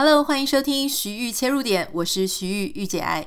[0.00, 3.26] Hello，欢迎收听徐玉切入点，我是徐玉玉姐爱。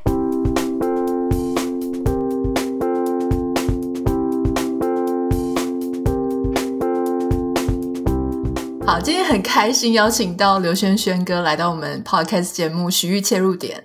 [8.87, 13.77] 好，今天很开心邀请到刘轩轩哥来到我们 Podcast 节目《徐玉切入点》。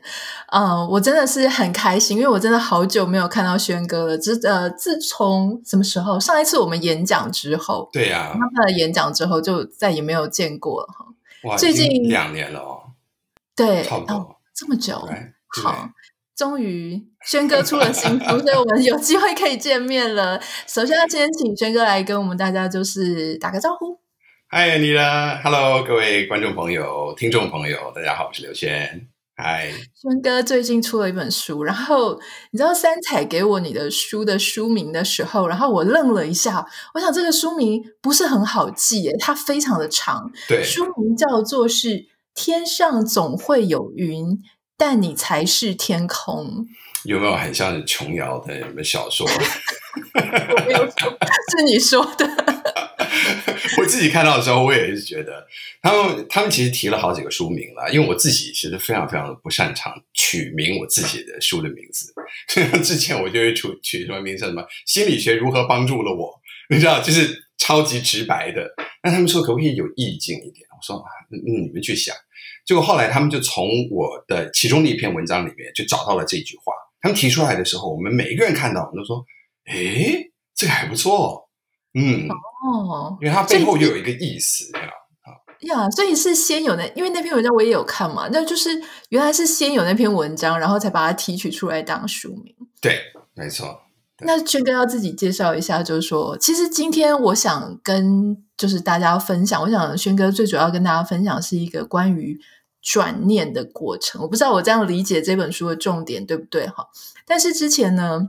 [0.53, 4.17] 嗯，我真的是很开心，因为我真的好久没有看到轩哥了。
[4.17, 6.21] 自呃，自从什么时候？
[6.21, 11.05] 上一次我们演讲之后，对呀、啊，他的演讲之后就再也没有见过了哈。
[11.45, 12.76] 哇，最近两年了哦。
[13.57, 15.03] 对，差不多、哦、这么久。
[15.09, 15.17] 对
[15.63, 15.89] 好，
[16.37, 20.39] 终于轩哥出了新 书，所以我们有机会可以见面了。
[20.67, 23.99] 首先要先请轩哥来跟我们大家就是打个招呼。
[24.49, 29.09] 嗨，你了，Hello，各位观众朋友、听众朋友，大家好，我是刘轩。
[29.35, 40.31] 嗨，轩哥最近出了一本书，然后你知道三彩给我你的书的书名的时候，然后我愣了一下，我想这个书名不是很好记耶，它非常的长。
[40.47, 42.16] 对，书名叫做是。
[42.37, 44.39] 天上总会有云，
[44.77, 46.67] 但你才是天空。
[47.05, 49.27] 有没有很像是琼瑶的什么小说？
[50.15, 51.19] 我没有说，
[51.57, 52.29] 是你说的。
[53.79, 55.47] 我自己看到的时候，我也是觉得
[55.81, 62.13] 他们他们其实提了好几个书名了，因为我自己其实非常非常的不擅长取名我自己的书的名字。
[62.85, 66.39] 之前我就会取取什么名字，什么心理学如何帮助了我，
[66.69, 68.69] 你知道，就是超级直白的。
[69.03, 70.67] 那他们说可不可以有意境一点？
[70.77, 72.15] 我说啊，你们去想。
[72.67, 76.73] 结果后来，他们就从我的其中的一篇文章里面就找到了这句话。
[77.01, 79.25] 他们提出来的时候，我们每一个人看到，我们都说
[79.71, 81.49] ：“诶，这个还不错。”
[81.95, 84.93] 嗯，哦，因为它背后又有一个意思，对吧？
[85.61, 88.71] 呀，所以是先有那，因为那篇文章我也有看嘛，那就是
[89.11, 92.55] 原来是先有那篇文章，然后才把它提取出来当书名。
[92.83, 92.99] 对，
[93.35, 93.83] 没错。
[94.21, 102.39] 那轩哥要自己介绍一下，就是说，其实今天我想跟就是大家分享，我想轩哥最主要跟大家分享是一个关于。
[102.87, 106.87] 转念的过程，我不知道我这样理解这本书的重点对不对哈？
[107.27, 108.29] 但是之前呢，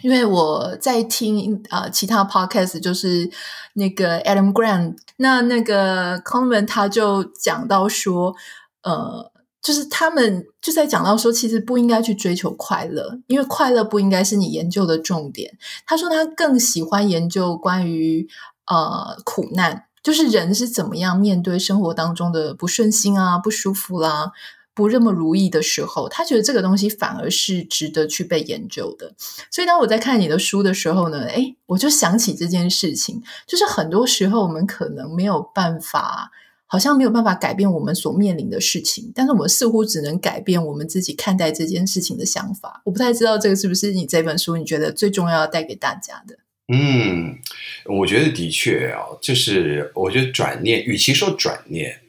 [0.00, 3.30] 因为我在听啊、呃、其他 podcast，就是
[3.74, 8.34] 那个 Adam Grant，那那个 Conlan 他就讲到说，
[8.82, 15.58] 呃，就是他们就在讲到说，其实不应该去追求快乐，因为快乐不应该是你研究的重点。
[15.84, 18.26] 他说他更喜欢研究关于
[18.64, 19.84] 呃苦难。
[20.02, 24.32] 就是人是怎么样面对生活当中的不顺心啊、不舒服啦、
[24.74, 29.12] 不那么如意的时候，他觉得这个东西反而是值得去被研究的。
[29.50, 36.30] 所以当我在看你的书的时候呢，诶，我就想起这件事情，就是很多时候我们可能没有办法，
[36.66, 42.80] 好像没有办法改变我们所面临的事情，但是我们似乎只能改变我们自己看待这件事情的想法。
[42.86, 46.38] 我不太知道这个是不是你这本书你觉得最重要带给大家的。
[46.74, 47.38] 嗯，
[47.84, 52.00] 我觉得的确啊，就是我觉得转念，与其说转念，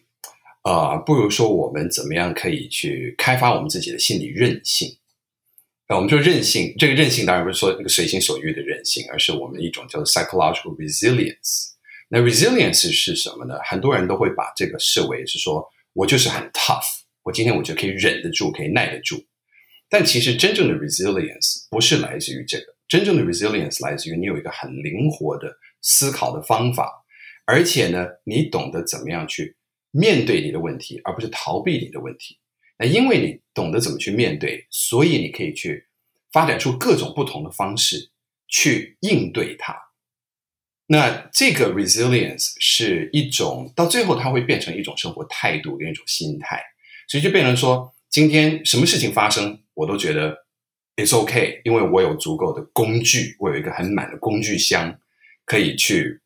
[0.61, 4.95] 啊、不如说我们怎么样可以去开发我们自己的心理韧性。
[5.87, 11.73] 啊，我们说韧性，这个韧性当然不是说那个随心所欲的韧性，而是我们一种叫做 psychological resilience。
[12.07, 13.55] 那 resilience 是什么呢？
[13.65, 19.25] 很多人都会把这个视为是说我就是很 tough，我今天我就可以忍得住，可以耐得住。
[19.89, 22.72] 但其实真正的 resilience 不是来自于这个。
[22.93, 27.03] 真正的 resilience 来自于你有一个很灵活的思考的方法，
[27.43, 29.55] 而且呢，你懂得怎么样去
[29.89, 32.37] 面对你的问题，而不是逃避你的问题。
[32.77, 35.87] 那因为你懂得怎么去面对，所以你可以去
[36.31, 38.11] 发展出各种不同的方式
[38.47, 39.75] 去应对它。
[40.85, 46.61] 那这个 resilience 是一种到最后它会变成一种生活态度跟一种心态，
[47.07, 50.42] 所以就变成说，今天什么事情发生，我都觉得。
[50.95, 54.99] It's okay，因为我有足够的工具，我有一个很满的工具箱，
[55.45, 56.21] 可以去，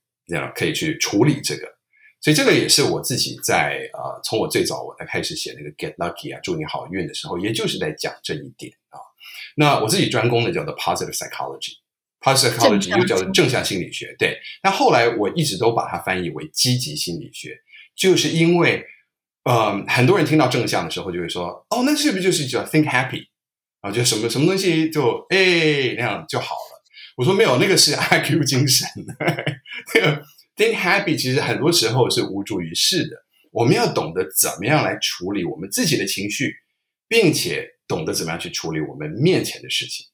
[0.55, 1.77] 可以去处理这个。
[2.19, 8.99] 所以这个也是我自己在呃，从我最早我在开始写那个 Get Lucky 啊，祝你好运的时候，也就是在讲这一点啊。
[9.55, 14.15] 那我自己专攻的叫做 Positive Psychology，Positive Psychology 又叫做正向心理学。
[14.19, 17.57] 对，那后来我一直都把它翻译为积极心理学，
[17.95, 18.85] 就是因为，
[19.43, 23.27] 嗯、很多人听到正向的时候就会说，哦，那是不是就是叫 Think Happy？
[23.81, 26.83] 啊，就什么什么东西就哎那样就好了。
[27.15, 28.87] 我说没有，那个是 阿 Q 精神。
[29.95, 30.23] 那个
[30.55, 33.15] Think Happy 其实很多时候是无助于事的。
[33.51, 36.53] 我们要懂得怎么样来处理我们自己的情绪，
[37.07, 40.05] 并且懂得怎么样去处理我们面前的事情。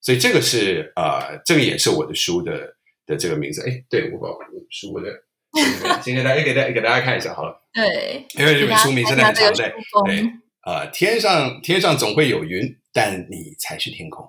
[0.00, 2.76] 所以这个是呃，这个也是我的书的
[3.06, 3.62] 的这个名字。
[3.66, 5.08] 哎，对，我把我的书的
[6.02, 7.62] 今天大家给大家给大家看一下好了。
[7.72, 10.32] 对，因为这本书名真的很长，对对。
[10.64, 12.76] 呃，天上天上总会有云。
[12.94, 14.22] 但你才是天空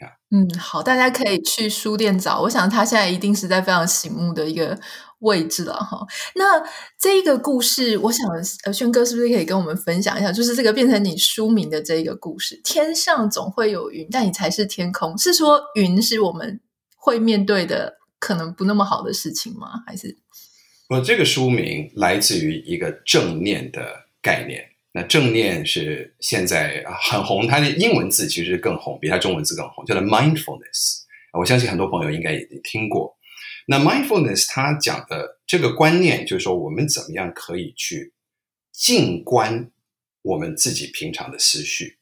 [0.00, 0.18] 啊！
[0.32, 2.40] 嗯，好，大家可以去书店找。
[2.40, 4.76] 我想他现在一定是在非常醒目的一个
[5.20, 6.04] 位置了哈。
[6.34, 6.60] 那
[6.98, 8.26] 这一个故事，我想
[8.64, 10.32] 呃，轩哥是不是可以跟我们分享一下？
[10.32, 15.16] 就是这个变成你书名的这一个故事，天上总会有云，但你才是天空。
[15.16, 16.60] 是说云是我们
[16.96, 19.84] 会面对的可能不那么好的事情吗？
[19.86, 20.18] 还是？
[20.88, 24.69] 我这个书名来自于一个正念的概念。
[24.92, 31.02] 那正念是现在很红，它的英文字其实更红，比它中文字更红，叫做 mindfulness。
[31.32, 33.16] 我相信很多朋友应该也听过。
[33.66, 38.12] 那 mindfulness 它讲的这个观念，就是说我们怎么样可以去
[38.72, 39.70] 静观
[40.22, 41.98] 我们自己平常的思绪。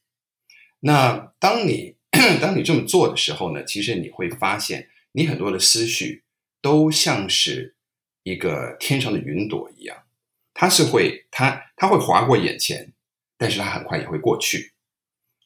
[0.79, 1.95] 那当你
[2.41, 6.23] 当你这么做的时候呢，其实你会发现，你很多的思绪
[6.59, 7.75] 都像是
[8.23, 9.98] 一个天上的云朵一样。
[10.59, 12.91] 它是会，它它会划过眼前，
[13.37, 14.73] 但是它很快也会过去。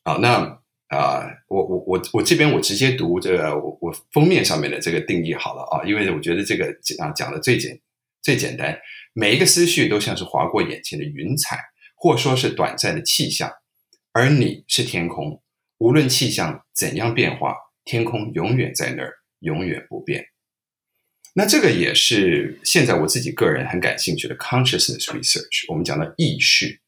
[0.03, 6.65] 好，那啊、我我我我这边我直接读这个我我封面上面的这个定义好了啊，因为我觉得这个
[6.99, 7.79] 啊讲的最简
[8.23, 8.75] 最简单，
[9.13, 11.59] 每一个思绪都像是划过眼前的云彩，
[11.95, 13.51] 或说是短暂的气象，
[14.13, 15.43] 而你是天空，
[15.77, 17.55] 无论气象怎样变化，
[17.85, 20.25] 天空永远在那儿，永远不变。
[21.35, 25.65] 那这个也是现在我自己个人很感兴趣的 consciousness research。
[25.67, 26.79] 我们讲的意识，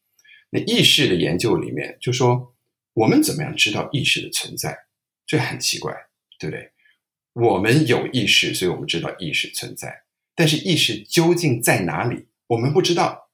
[0.51, 2.53] 那意识的研究里面，就说
[2.94, 4.77] 我们怎么样知道意识的存在？
[5.25, 5.92] 这很奇怪，
[6.38, 6.71] 对不对？
[7.33, 10.03] 我们有意识，所以我们知道意识存在。
[10.36, 12.27] 但是意识究竟在哪里？
[12.45, 13.31] 我们不知道。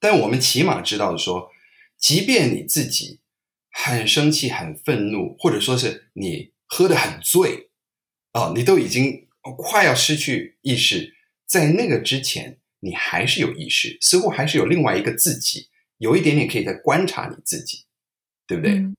[0.00, 1.50] 但我们起码知道说，
[1.98, 3.20] 即便你自己
[3.70, 7.68] 很生气、很愤怒，或者说是你喝得很醉，
[8.32, 9.28] 哦，你都已经。
[9.52, 11.14] 快要失去意识，
[11.46, 15.68] 在那个之前，你还是有意识，似乎还是有另外一个自己，
[15.98, 17.84] 有一点点可以在观察你自己，
[18.46, 18.72] 对不对？
[18.72, 18.96] 嗯、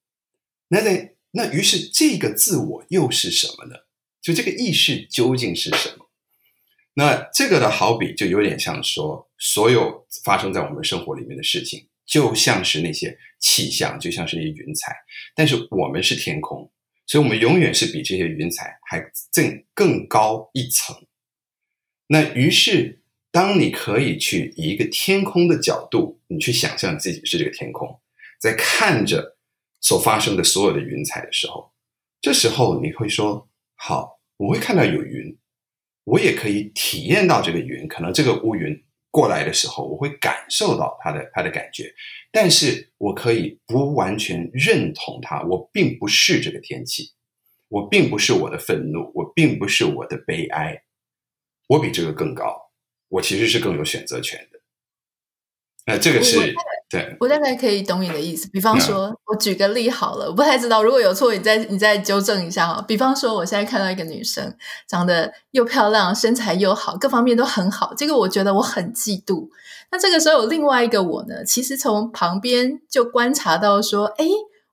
[0.68, 3.76] 那在那，于是这个自我又是什么呢？
[4.22, 6.10] 就这个意识究竟是什么？
[6.94, 14.96] 那这个的好比就有点像说，所有发生在我们生活里面的事情，就像是那些气象，就像是那些云彩，
[15.36, 16.72] 但是我们是天空。
[17.08, 19.00] 所以，我们永远是比这些云彩还
[19.32, 20.96] 更更高一层。
[22.08, 28.00] 那于是，当你可以去以一个天空的角度，你去想象自己是这个天空，
[28.40, 29.38] 在看着
[29.82, 31.72] 所发生的所有的云彩的时候，
[32.22, 35.38] 这时候你会说：“好，我会看到有云，
[36.04, 38.82] 我也可以体验到这个云，可能这个乌云。”
[39.16, 41.90] 过来的时候，我会感受到他的他的感觉，
[42.34, 45.42] 但是我可以不完全认同他。
[45.44, 47.14] 我并不是这个天气，
[47.70, 50.84] 我并不是我的愤怒，我并不是我的悲哀，
[51.68, 52.74] 我比这个更高，
[53.08, 54.60] 我其实是更有选择权的。
[55.86, 56.54] 那这个是。
[56.88, 58.48] 对，我大概可以懂你的意思。
[58.50, 62.80] 比方说，嗯、我举个例好了，我不太知道，如果有错，你再你再纠正一下哈。
[62.88, 64.56] 比方说，我现在看到一个女生，
[64.88, 69.50] 长得又漂亮，身材又好，各方面都很好，这个我觉得我很嫉妒。
[69.92, 74.28] 那这个时候有另外一个我呢，其实从旁边就观察到说，哎，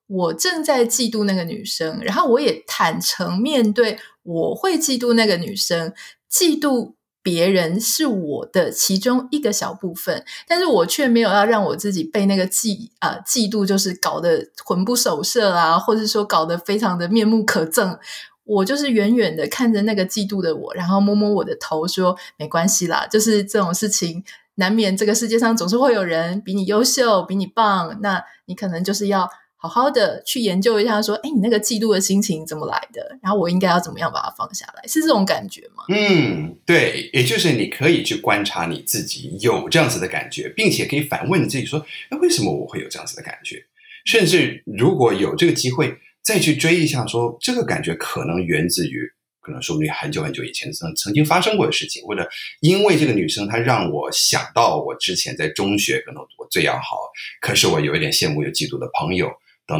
[0.06, 5.94] 我正在嫉妒那个女生，然后我也坦诚面对，我会嫉妒那个女生，
[6.30, 6.92] 嫉妒。
[7.22, 17.98] 别人是我的其中一个小部分，但是我却没有要让我自己被那个嫉、呃、嫉妒，就是搞得魂不守舍啊，或者说搞得非常的面目可憎。
[18.44, 24.24] 我就是远远的看着那个嫉妒的我，然后摸摸我的头，说没关系啦，就是这种事情
[24.56, 29.30] 难免，这个世界上总是会有人比你优秀，比你棒，那你可能就是要。
[29.62, 33.16] 好好的去研究一下，说，哎，你那个嫉妒的心情怎么来的？
[33.22, 34.82] 然后我应该要怎么样把它放下来？
[34.88, 35.84] 是这种感觉吗？
[35.88, 43.64] 嗯，对，也就是你可以去观察你自己有这样子的感觉，并且可以反问你自己说，那为什么我会有这样子的感觉？
[44.04, 49.08] 甚至如果有这个机会，再去追一下说，这个感觉可能源自于，
[49.40, 52.28] 可能说明很久很久以前曾曾经发生过的事情，或者
[52.58, 56.96] 因为这个女生她让我想到我之前在中学可能我最要好，
[57.40, 59.30] 可是我有一点羡慕又嫉妒的朋友。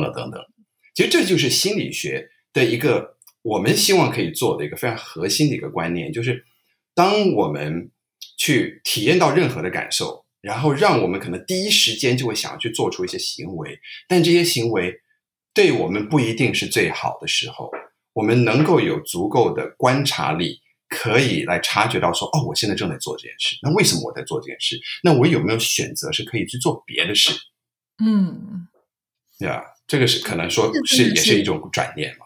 [0.00, 0.40] 等等等等，
[0.94, 6.44] 其实这就是心理学的一个我们希望可以做的一个非常核心的一个观念，就是
[6.94, 7.90] 当我们
[8.38, 15.00] 去体验到任何的感受，然后让我们可能第一时间就会想要去做出一些行为，但这些行为
[15.54, 17.70] 对我们不一定是最好的时候，
[18.12, 24.78] 我们能够有足够的观察力，可以来察觉到说，哦，我现在正在做这件事，那为什么我在做这件事？
[25.02, 27.32] 那我有没有选择是可以去做别的事？
[28.04, 28.68] 嗯，
[29.38, 29.62] 对吧？
[29.92, 32.25] 这个是可能说是也是一种转念嘛？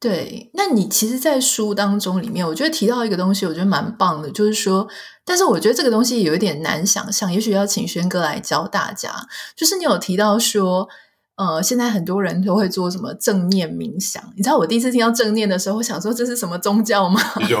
[0.00, 4.88] 对，那你其实，在书当中里面，我觉得提到一个东西，我觉得蛮棒的，就是说，
[5.24, 9.28] 但是我觉得这个东西有一点难想象，也许要请轩哥来教大家。
[9.54, 10.88] 就是你有提到说，
[11.36, 14.22] 呃，现在很多人都会做什么正念冥想。
[14.36, 17.20] 你知道我第一次听到正念的时候，我想说这是什么宗教吗？
[17.50, 17.58] 有，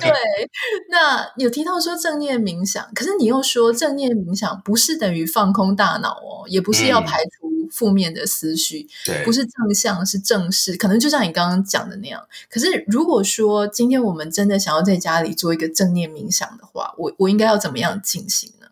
[0.00, 0.12] 对。
[0.90, 8.86] 那有提到说正念冥想，可是你又说正念冥想不是等于放空大脑哦，也不是要排除负面的思绪，
[9.24, 10.76] 不是正向，是正视。
[10.76, 12.22] 可能就像你刚刚讲的那样。
[12.48, 18.63] 可是如果说今天我们真的想要在家里做一个正念冥想的话，我我应该要怎么样进行呢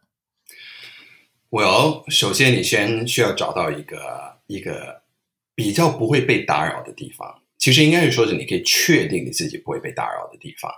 [1.52, 5.02] ？Well，首先你先需要找到一个一个
[5.54, 7.42] 比较不会被打扰的地方。
[7.58, 10.72] 其实应该是说是你可以确定你自己不会被打扰的地方。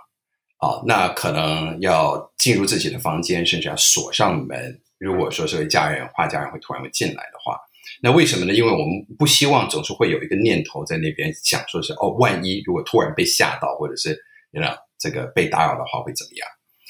[0.57, 4.81] 啊，那可能要进入自己的房间，甚至要锁上门。
[4.97, 7.57] 如果说是家人话家人会突然会进来的话，
[8.01, 8.53] 那为什么呢？
[8.53, 14.09] 因为我们不希望总是会有一个念头在那边想，说是哦，万一如果突然被吓到，或者是
[14.51, 16.47] 你知道这个被打扰的话会怎么样？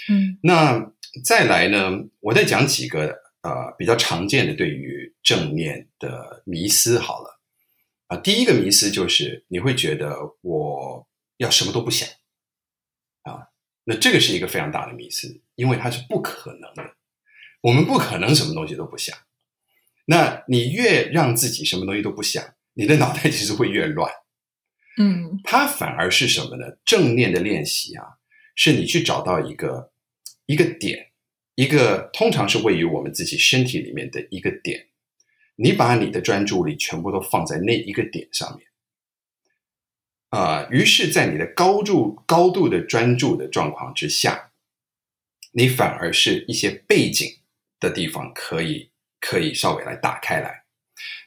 [0.09, 0.91] 嗯，那
[1.23, 3.23] 再来呢，我再讲几个。
[3.45, 7.39] 呃，比较常见的对于正念的迷思，好了，
[8.07, 12.09] 啊、呃，第一个迷思就是你会觉得我要什么都不想，
[13.21, 13.49] 啊，
[13.83, 16.95] 那这个是一个非常大的迷思，因为它是不可能的，
[17.61, 19.15] 我们不可能什么东西都不想。
[20.07, 24.11] 那你越让自己什么东西都不想，你的脑袋其实会越乱，
[24.97, 26.79] 嗯，它反而是什么呢？
[26.83, 28.17] 正念的练习啊，
[28.55, 29.91] 是你去找到一个
[30.47, 31.11] 一个点。
[31.55, 34.88] 一个通常是位于我们自己身体里面的一个点，
[35.55, 38.67] 你把你的专注力全部都放在那一个点上面，
[40.29, 44.51] 啊、呃，于是，在你的高度高度的专注的状况之下，
[45.53, 47.25] 你反而是一些背景
[47.79, 50.65] 的地方可以可以稍微来打开来，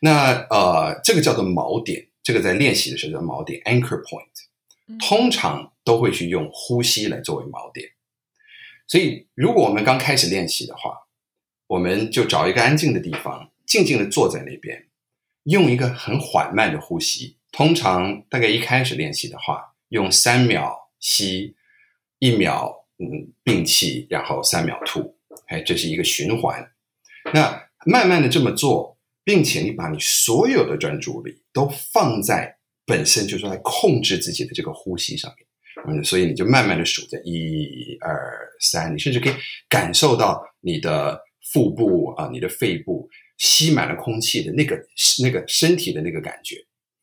[0.02, 7.92] 那呃，这个叫做锚点，这个在练习的时候叫锚点 （anchor point），通常都会去用呼吸来作为锚点。
[8.88, 11.06] 所以，如果我们刚开始练习的话，
[11.66, 14.88] 我们就找一个安静的地方，静静的坐在那边，
[15.44, 17.36] 用一个很缓慢的呼吸。
[17.52, 21.54] 通常大概一开始练习的话，用三秒吸，
[22.18, 25.16] 一秒嗯屏气，然后三秒吐，
[25.48, 26.70] 哎，这是一个循环。
[27.34, 35.46] 那慢慢的这么做，并且你把你所有的专注力都放在本身就是来控制自己的这个呼吸上面。
[35.86, 39.32] 嗯，所以你就慢慢的数着一二三，你甚至可以
[39.68, 41.20] 感受到你的
[41.52, 44.76] 腹部啊，你的肺部吸满了空气的那个
[45.22, 46.56] 那个身体的那个感觉。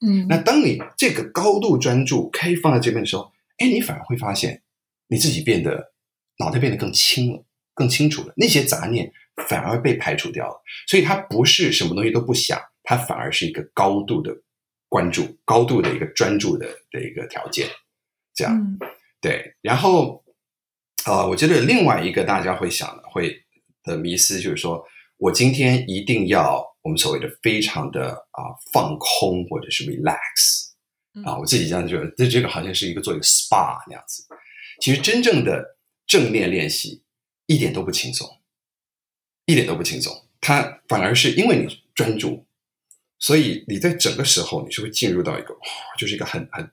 [0.05, 4.62] 嗯，那当你这个高度专注可以放在这边的时候，哎，你反而会发现
[5.08, 5.94] 你自己变得
[6.39, 9.12] 脑袋变得更轻了，更清楚了，那些杂念
[9.48, 10.62] 反而被排除掉了。
[10.88, 14.36] 所以它不是什么东西都不想，它反而是一个高度的
[14.89, 17.67] 关注，高度的一个专注的的一个条件。
[18.36, 18.77] 这样，嗯，
[19.22, 20.22] 对，然后，
[21.06, 23.34] 呃，我觉得另外一个大家会想的会
[23.84, 24.86] 的迷思就是说，
[25.18, 34.25] 我今天一定要我们所谓的非常的啊、呃、放空或者是 relax 啊，我自己这样觉得，这这个好像是一个做一个 SPA 那样子。
[34.82, 37.01] 其实真正的正念练习
[37.46, 38.27] 一点都不轻松，
[39.46, 42.46] 一点都不轻松，它反而是因为你专注，
[43.18, 45.62] 所以你在整个时候你是会进入到一个哇，
[45.98, 46.70] 就是一个很很。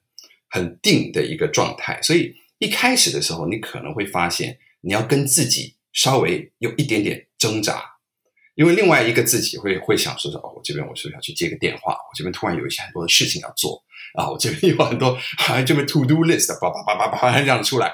[0.52, 7.82] 很定的一个状态，所以一开始的时候，你可能会发现你要跟自己稍微有一点点挣扎，
[8.54, 11.94] 因为另外一个自己会会想说说哦，我这边我是不是要去接个电话？
[11.94, 13.82] 我这边突然有一些很多的事情要做
[14.14, 17.90] 啊，我这边有很多好像这边 to do list 叭叭叭叭叭这样出来，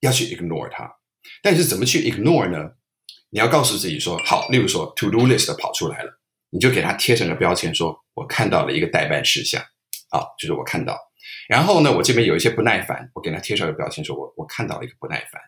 [0.00, 0.92] 要去 ignore 它。
[1.42, 2.72] 但是怎么去 ignore 呢？
[3.30, 9.62] 你要告诉自己说好，例如说 to do list 跑出来了，你就给它贴上个标签说，说我看到了一个待办事项
[10.10, 11.07] 啊，就是我看到。
[11.48, 15.40] 然后呢，我这边有一些不耐烦，我给他贴上一个标签，说我我看到了一个不耐烦。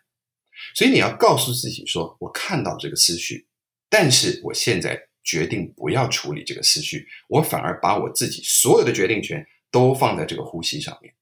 [0.74, 3.46] 所以你要告诉自己说，我看到这个思绪，
[3.88, 11.14] 但是我现在决定不要处理这个思绪，我反而把我自己所有的决定权都放在这个呼吸上面。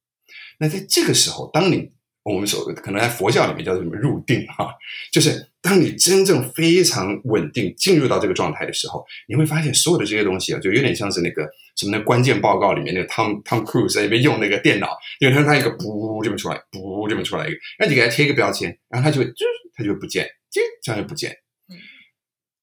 [0.58, 1.92] 那在这个时候，当你
[2.34, 4.68] 我们所谓可能在佛教里面叫做什么入定哈，
[5.12, 11.48] 就是当你真正非常稳定进入到这个状态的时候，你会发现所有的这些东西啊，就有点像是那个。
[11.78, 12.02] 什么呢？
[12.02, 14.88] 关键报告里面那个 Tom Tom Cruise 在那边用那个电脑，
[15.20, 21.36] 因为他他一个噗这么出来，噗这么出来一个，那你给他贴一个标签，然后他就会就他就会不见，就这样就不见。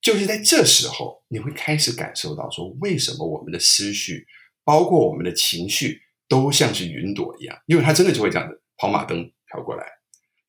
[0.02, 4.28] 就是在这时候，你会开始感受到说，为什么我们的思绪，
[4.66, 9.86] 包括我们的情绪，都像是云朵一样，因为它真的就会这样子，跑马灯飘过来，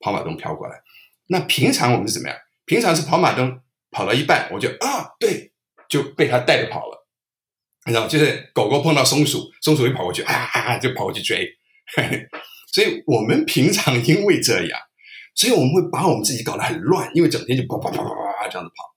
[0.00, 0.80] 跑马灯飘过来。
[1.28, 2.38] 那平常我们是怎么样？
[2.64, 3.60] 平常是跑马灯
[3.90, 5.52] 跑到一半，我就啊，对，
[5.88, 7.06] 就被它带着跑了。
[7.86, 11.48] 你知道，就是狗狗碰到松鼠，松鼠一跑过去，啊啊，就跑过去追。
[12.72, 14.80] 所以，我们平常因为这样，
[15.34, 18.96] 所以我们会把我们自己搞得很乱，因为整天就啪啪啪啪啪这样子跑。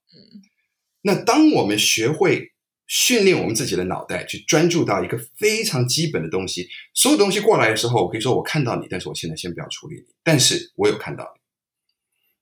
[1.03, 2.51] 那当我们学会
[2.89, 6.67] 训练我们自己的脑袋去专注到一个非常基本的东西。
[6.95, 11.39] 所有东西过来的时候，我可以说我看到你，但是我现在先不要处理你，但是我有看到你。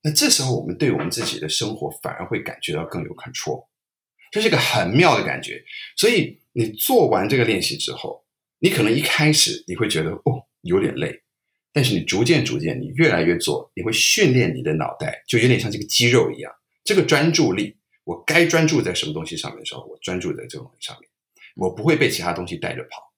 [0.03, 3.67] 那这时候，我们对我们自己的生活反而会感觉到更有 control，
[4.31, 5.61] 这是一个很妙的感觉。
[5.97, 8.23] 所以你做完这个练习之后，
[8.59, 11.23] 你可能一开始你会觉得哦有点累，
[11.73, 16.49] 但是你逐渐逐渐，你越来越做，你会训练你的脑袋，就有点像这个肌肉一样，
[16.85, 17.75] 这个专注力。
[18.07, 21.09] 我该专注在什么东西上面的时候，我专注在这个东西上面，
[21.57, 23.13] 我不会被其他东西带着跑。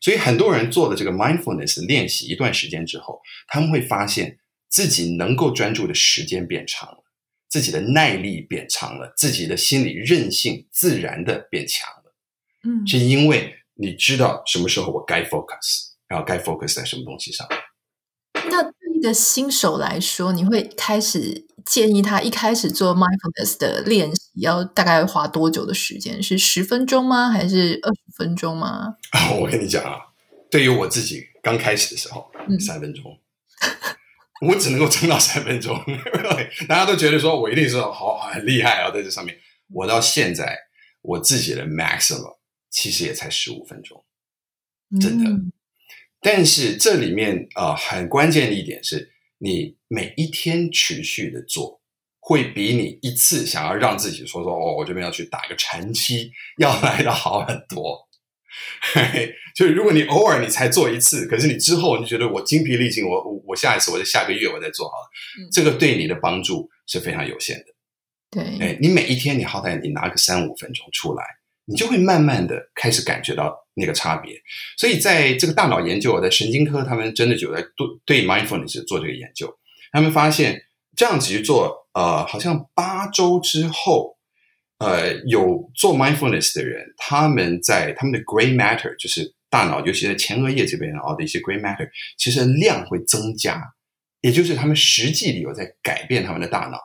[0.00, 7.04] 所以很多人做的这个 mindfulness 练习一段时间之后，他们会发现自己能够专注的时间变长了，
[7.48, 12.16] 自己的耐力变长了，自己的心理韧性自然的变强了。
[12.64, 17.46] 嗯，是因为你知道什么时候我该 focus，然后该 focus 在什么东西上。
[19.02, 26.22] 个新手来说，你会开始建议他一开始做 mindfulness 的练习，要大概花多久的时间？
[26.22, 27.28] 是十分钟吗？
[27.30, 28.94] 还是二十分钟吗？
[29.40, 29.98] 我跟你讲啊，
[30.50, 33.18] 对于我自己刚开始的时候，嗯、三分钟，
[34.46, 35.78] 我只能够撑到三分钟。
[36.68, 39.36] 大家都觉得说我一定是好很厉害啊，在这上面。
[39.74, 40.58] 我到现在
[41.00, 42.36] 我自己的 maximum
[42.70, 44.04] 其实也才十五分钟，
[45.00, 45.30] 真的。
[45.30, 45.52] 嗯
[46.24, 51.82] 但是这里面啊、呃，很关键的一点是，你每一天持续的做，
[52.20, 58.08] 会比你一次想要让自己说说哦，我这边要去打个禅期，要来的好很多。
[58.94, 65.10] 嘿 嘿，就是如果你偶尔你才做一次，可是你之后你就觉得我精疲力尽，我我我下一次我就下个月我再做好了，
[65.40, 67.64] 嗯、这个对你的帮助是非常有限的。
[68.30, 71.24] 对，哎，你每一天你好歹你拿个三五分钟出来，
[71.64, 73.61] 你就会慢慢的开始感觉到。
[73.74, 74.40] 那个差别，
[74.76, 79.50] 所以在这个大脑研究，我在神经科，他们真的就在对对 mindfulness 做这个研究。
[79.90, 80.62] 他们发现
[80.96, 84.16] 这样子去做，呃，好像八周之后，
[84.78, 91.88] 呃，有做 mindfulness 的人，他们在他们的 gray matter，就是大脑，尤其在前额叶这边啊的一些 gray matter，
[92.18, 93.62] 其实量会增加，
[94.20, 96.78] 也就是他们实际里有在改变他们的大脑。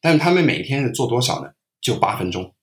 [0.00, 1.50] 但是他们每天做多少呢？
[1.80, 2.54] 就八分钟，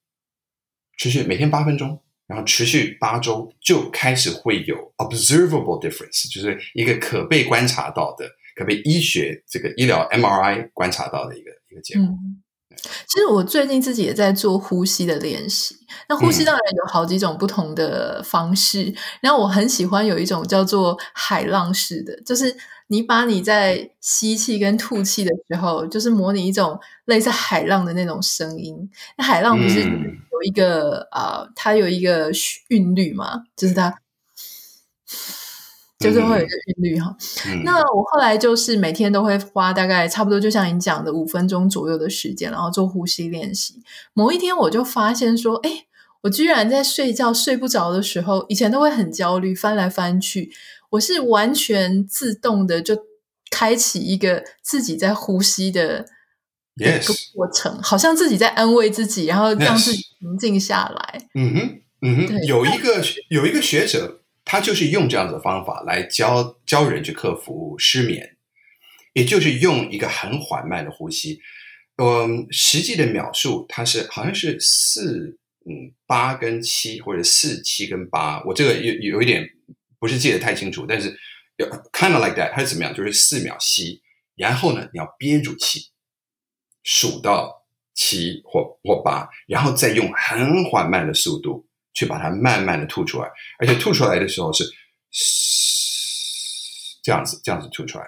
[0.97, 2.04] 持续每天八分钟。
[2.27, 12.03] 然后持续八周，就开始会有 observable difference，就是一个可被观察到的、可被医学这个医疗 MRI 观察到的一个一个结果。
[12.03, 12.41] 嗯，
[13.07, 15.75] 其实我最近自己也在做呼吸的练习。
[16.09, 22.55] 那呼吸当然有好几种不同的方式，嗯，然后我很喜欢有一种叫做海浪式的，就是。
[22.87, 28.89] 你把你在吸气跟吐气的时候，就是模拟一种类似海浪的那种声音。
[29.17, 32.29] 那海浪不是有一个啊、嗯呃，它有一个
[32.67, 33.95] 韵律嘛，就是它，
[35.99, 37.15] 就是会有一个韵律哈。
[37.47, 43.81] 嗯、那我后来就是每天都会花大概差不多，就像你讲的五分钟左右的时间，然后做呼吸练习。
[44.13, 45.85] 某一天我就发现说，哎，
[46.21, 50.51] 我居然在睡觉睡不着的时候，以前都会很焦虑，翻来翻去。
[50.91, 52.97] 我是完全自动的就
[53.49, 56.05] 开启一个自己在呼吸的
[56.75, 57.81] 一个过程，Yes.
[57.81, 61.19] 好像自己在安慰自己，然后让自己平静下来。
[61.33, 68.37] 嗯哼，嗯哼，有一个有一个学者，他就是用这样子的方法来教教人去克服失眠，
[69.13, 71.39] 也就是用一个很缓慢的呼吸。
[71.97, 79.49] 嗯，实际的秒数，它是好像是四嗯八跟七，或者四七跟八，我这个有有一点。
[79.97, 81.17] 不是记得太清楚，但是
[81.55, 82.93] 有 kind of like that，它是怎么样？
[82.93, 84.01] 就是四秒吸，
[84.35, 85.87] 然后呢，你要憋住气，
[86.85, 94.63] 数到七或或八，然后再用很缓慢的速度去把它慢慢的吐出来，而且吐出来的时候是
[97.03, 98.05] 这样子，这样子吐出来。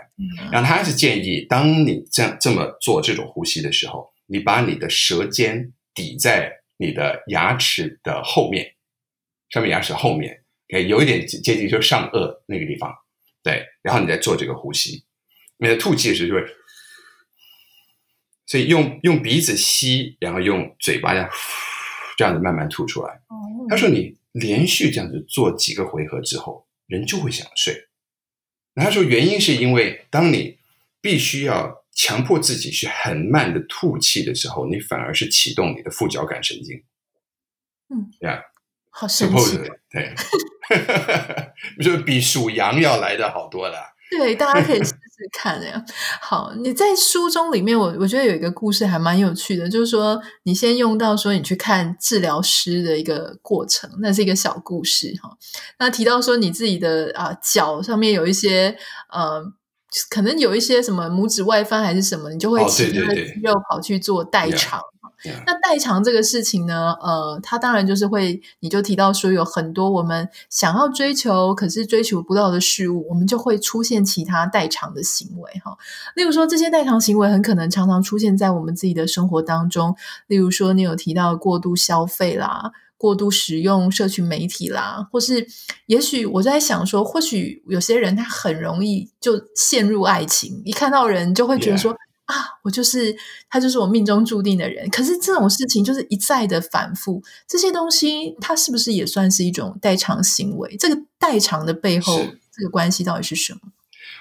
[0.52, 8.76] 然后他还是建议，当你这样这么做这种呼吸的时候，你把你的舌尖抵在你的牙齿的后面，
[9.50, 10.44] 上面牙齿后面。
[10.70, 12.94] Okay, 有一点接近就上颚那个地方，
[13.42, 15.06] 对，然后你再做这个呼吸，
[15.60, 16.42] 你的吐气的时候就会，
[18.48, 21.30] 所以用用鼻子吸，然后用嘴巴这样
[22.18, 23.22] 这样子慢慢吐出来。
[23.70, 27.90] 他说你连续这样子做几个回合之后，人就会想睡。
[28.74, 30.58] 然后他说原因是因为当你
[31.00, 36.84] 必须要强迫自己去很慢的吐气的时候，你反而是启动你的副交感神经。
[37.90, 38.42] 嗯，对啊。
[38.90, 39.58] 好神奇，
[39.92, 40.16] 对，
[41.84, 43.94] 就是比数羊要来的好多了。
[44.18, 45.84] 对，大家可以试试看呀。
[46.22, 55.38] 好，你在书中里面，我我觉得有一个故事还蛮有趣的，就是说你先用到说你去看治疗师的一个过程，那是一个小故事哈。
[55.80, 58.78] 那提到说你自己的啊脚上面有一些
[59.12, 59.44] 呃，
[60.10, 64.80] 可能有一些什么拇指外翻还是什么，你就会骑着肌肉跑去做代偿。
[65.46, 75.78] 那代偿这个事情呢，呃，它当然就是会，你就提到说有很多我们想要追求，可是追求不到的事物，我们就会出现其他代偿的行为哈。
[76.16, 79.96] 例如说，这些代偿行为很可能常常出现在我们自己的生活当中。
[80.28, 82.72] 例如说，你有提到过度消费啦。
[83.00, 85.46] 过度使用社群媒体啦，或是
[85.86, 91.98] 也许我在想说，或许有些人他很容易就陷入爱情，一看到人就会觉得说 Yeah.
[92.28, 93.16] 啊，我就是
[93.50, 94.90] 他，就是我命中注定的人。
[94.90, 100.76] 可是这种事情就是一再的反复，这些东西它是不是也算是一种代偿行为？
[100.78, 102.18] 这个代偿的背后，
[102.52, 103.60] 这个关系到底是什么？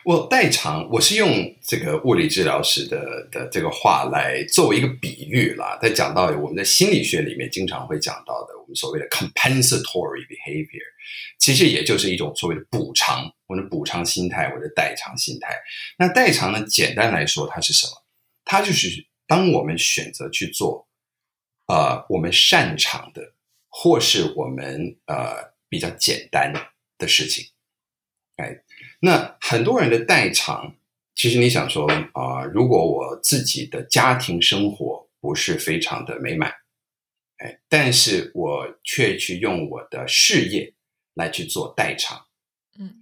[0.06, 1.28] 我代偿，我是用
[1.60, 5.76] 这个物理治疗师的的这个话来作为一个比喻啦。
[5.82, 10.86] 在讲到我们在心理学里面经常会讲到的，我们所谓的 compensatory behavior，
[11.40, 15.58] 其实也就是一种所谓的补偿，我的补偿心态，我的代偿心态。
[15.98, 17.92] 那代偿呢，简单来说，它是什么？
[18.44, 20.86] 它就是当我们选择去做，
[21.66, 23.34] 呃，我们擅长的，
[23.68, 26.52] 或是我们呃比较简单
[26.96, 27.44] 的事情，
[28.36, 28.62] 哎。
[29.00, 30.74] 那很多人的代偿，
[31.14, 36.50] 其实你想说啊、呃，如果我自己的家庭生活不是非常的美满，
[37.38, 40.72] 哎，但是我却去用我的事业
[41.14, 42.26] 来去做代偿，
[42.78, 42.94] 嗯，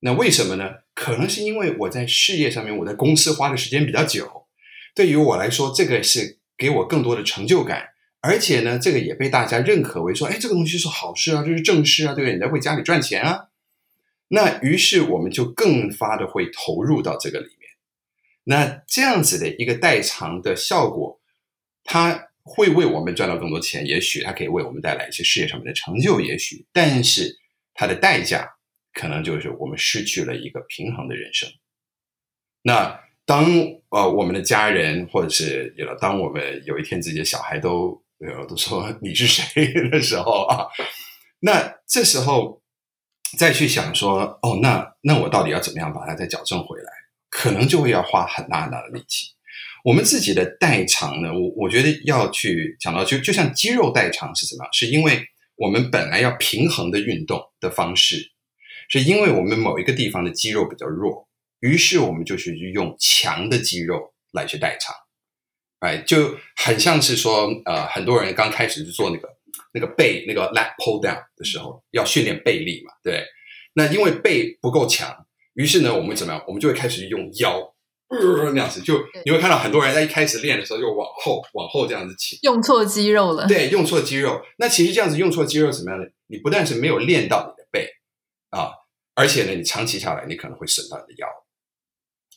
[0.00, 0.76] 那为什么呢？
[0.94, 4.46] 可能是因为我在事业上面，我在公司花的时间比较久，
[4.94, 12.34] 对于我来说，这个是给我更多的成就感，而且呢，这个也被大家认可为说，哎，这个东西是好事啊，这是正事啊，对不对？
[12.34, 13.48] 你在为家里赚钱啊。
[14.34, 17.68] 那于是我们就更发的会投入到这个里面，
[18.44, 21.20] 那这样子的一个代偿的效果，
[21.84, 27.38] 它会为我们赚到更多钱，也许它可以为我们带来一些事业上面的成就，也许，但是
[27.74, 28.48] 它的代价
[28.94, 31.50] 可能就是我们失去了一个平衡的人生。
[32.62, 33.44] 那当
[33.90, 40.68] 呃我们的家人或者是有了，当我们有一天自己的小孩都呃都说 你是谁的时候啊，
[41.40, 42.61] 那这时候。
[43.38, 46.90] 再去想说，哦，那那我到底要怎么样把它再矫正回来？
[47.30, 49.28] 可能就会要花很大很大的力气。
[49.84, 54.72] 我们自己的代偿呢，我我觉得要去讲到，就就像肌肉代偿是怎么样？
[54.72, 55.24] 是因为
[55.56, 58.32] 我们本来要平衡的运动的方式，
[58.88, 61.28] 是因为我们某一个地方的肌肉比较弱，
[61.60, 64.94] 于是我们就去用强的肌肉来去代偿。
[65.80, 69.31] 哎，就很像是说，呃，很多人刚开始就做那个。
[69.72, 73.24] 那个背那个 lat pull down 的时候，要训练背力嘛，对。
[73.74, 76.44] 那因为背不够强，于是呢，我们怎么样？
[76.46, 77.58] 我们就会开始用腰，
[78.08, 83.46] 呃、那样子，就你会看到很多人在一开始练的时候就往后往后这样子起，用错肌肉了。
[83.46, 84.42] 对，用错肌肉。
[84.58, 86.06] 那其实这样子用错肌肉怎么样呢？
[86.26, 87.88] 你不但是没有练到你的背
[88.50, 88.72] 啊，
[89.14, 91.26] 而且呢，你长期下来你可能会损到你的腰。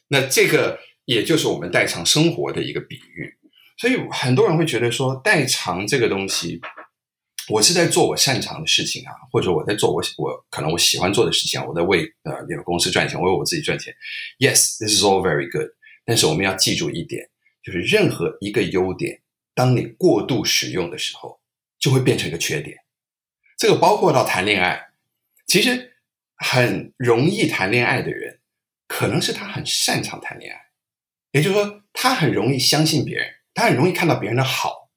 [0.08, 3.34] 那这个也就是我们代偿生活的一个比喻。
[3.78, 6.62] 所以很多人会觉得说，代偿这个东西。
[7.50, 13.96] 我是在做我擅长的事情啊，或者我在做我我可能我喜欢做的事情啊，我在为呃那个公司赚钱，我为我自己赚钱。
[14.40, 15.70] Yes, this is all very good。
[16.06, 17.30] 但是我们要记住一点，
[17.62, 19.22] 就是任何一个优点，
[19.54, 21.40] 当你过度使用的时候，
[21.78, 22.78] 就会变成一个缺点。
[23.58, 24.90] 这个包括到谈恋爱，
[25.46, 25.94] 其实
[26.36, 28.40] 很容易谈恋爱的人，
[28.88, 30.60] 可能是他很擅长谈恋爱，
[31.32, 34.90] 也就是说，他很容易相信别人，他很容易看到别人的好。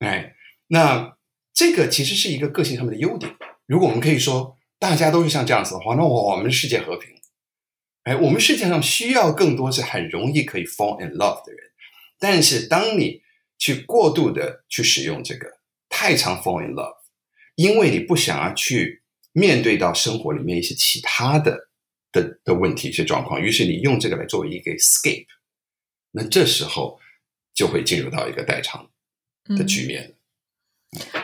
[0.00, 0.34] 哎，
[0.66, 1.13] 那。
[1.54, 3.34] 这个其实是一个个性上面的优点。
[3.66, 7.14] 如果我们可以说大家都是像这样子的话，那我们世界和平。
[8.02, 11.70] 哎，我们世界上需要更多是很容易可以 fall in love 的人。
[12.18, 13.22] 但是当你
[13.56, 15.46] 去过度的去使用这个，
[15.88, 16.96] 太常 fall in love，
[17.54, 21.68] 因为你不想要去面对到生活里面一些其他的
[22.12, 25.26] 的的问题、一些状况，于是你用这个来作为一个 escape，
[26.10, 27.00] 那这时候
[27.54, 28.90] 就会进入到一个代偿
[29.56, 30.02] 的局面。
[30.08, 30.13] 嗯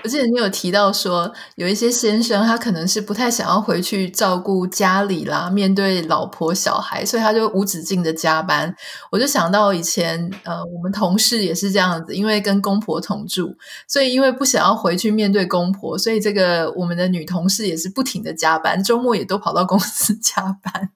[0.03, 8.75] 我记得你有提到说，有一些先生他可能是不太想要回去照顾家里啦，面对老婆小孩，所以他就无止境的加班。
[9.13, 13.55] 我就想到以前，呃，我们同事也是这样子，因为跟公婆同住，
[13.87, 20.91] 所以因为不想要回去面对公婆，所以这个我们的女同事也是不停的加班，周末也都跑到公司 加班。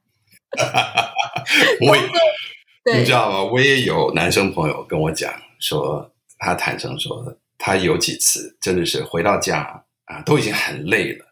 [1.86, 3.42] 我也，你知道吗？
[3.44, 7.36] 我也有男生朋友跟我讲说，他坦诚说。
[7.58, 11.24] 他有几次真的是回到家啊，都已经很累了。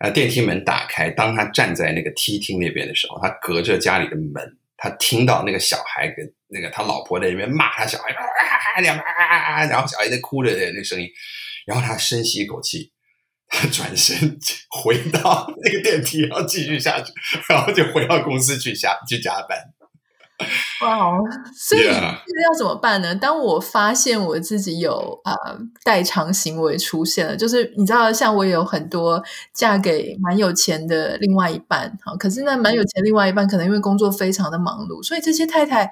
[0.00, 8.46] 啊，电梯门打开，当他站在那个梯厅那边的时候，他隔着家里的门，他听到那个小孩跟那个他老婆在那边骂他小孩，啊啊
[8.78, 11.06] 啊啊啊啊，然后小孩在哭着的那声音，
[11.66, 12.92] 然后他深吸一口气，
[13.46, 14.38] 他转身
[14.70, 17.12] 回到那个电梯，然后继续下去，
[17.50, 19.58] 然后就回到公司去下去加班。
[20.82, 21.20] 哇哦！
[21.54, 23.14] 所以这个要怎么办呢？
[23.14, 29.22] 当我发现我自己有啊、呃、代偿行为出现了，就是你知道，像我也有很多
[29.52, 35.90] 嫁给蛮有钱的另外一半，好，可是那蛮有钱的另外一半可能因为工作非常的忙碌，所以这些太太。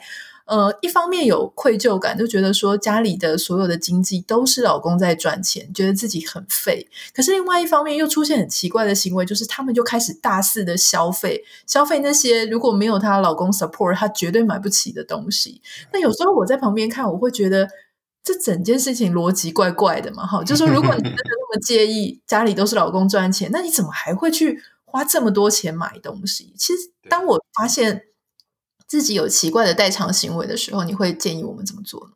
[0.48, 6.88] 呃，一方面有愧疚感，就觉得说家里的所有的经济都是老公在赚钱，觉得自己很废。
[7.14, 15.60] 可是另外一方面又出现很奇怪的行为，就是他们就开始大肆的消费，消费那些如果没有她老公 support，她绝对买不起的东西。
[15.92, 17.68] 那有时候我在旁边看，我会觉得
[18.24, 26.54] 这整件事情逻辑怪怪的嘛，哈，就是说如果你真的那么介意家里都是老公赚钱，那你怎么还会去花这么多钱买东西？
[26.56, 28.04] 其实当我发现。
[28.88, 32.14] 自己有奇怪的代偿行为的时候，你会建议我们怎么做呢？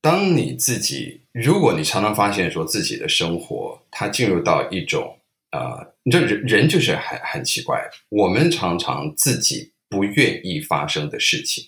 [0.00, 5.18] 当你自己，如果你常常发现说自己的生活，它进入到一种
[5.50, 11.64] 呃，你这人人就是很很奇怪，我们常常自己不愿意发生的事情，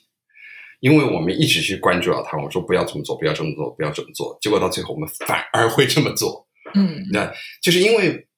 [0.79, 6.47] 因为我们一直去关注到它，我们说不要这么做，不要这么做，不要这么做，结果到最后我们反而会这么做。
[6.75, 8.29] 嗯，那就是因为。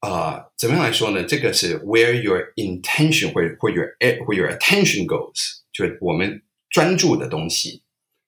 [0.00, 1.22] 啊、呃，怎么样来说呢？
[1.24, 7.82] 这个是 where your intention 或或 your where your attention goes，就是我们专注的东西，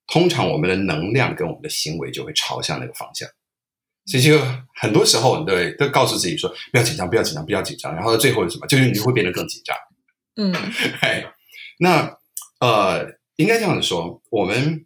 [0.07, 3.29] 通常我们的能量跟我们的行为就会朝向那个方向。
[4.05, 4.37] 所以就
[4.75, 7.95] 很多时候，对，都告诉自己说不要紧张，不要紧张，不要紧张。
[7.95, 8.67] 然后最后是什么？
[8.67, 9.77] 就是你会变得更紧张。
[10.37, 10.53] 嗯，
[11.01, 11.33] 哎，
[11.79, 12.19] 那
[12.59, 14.85] 呃，应该这样子说，我们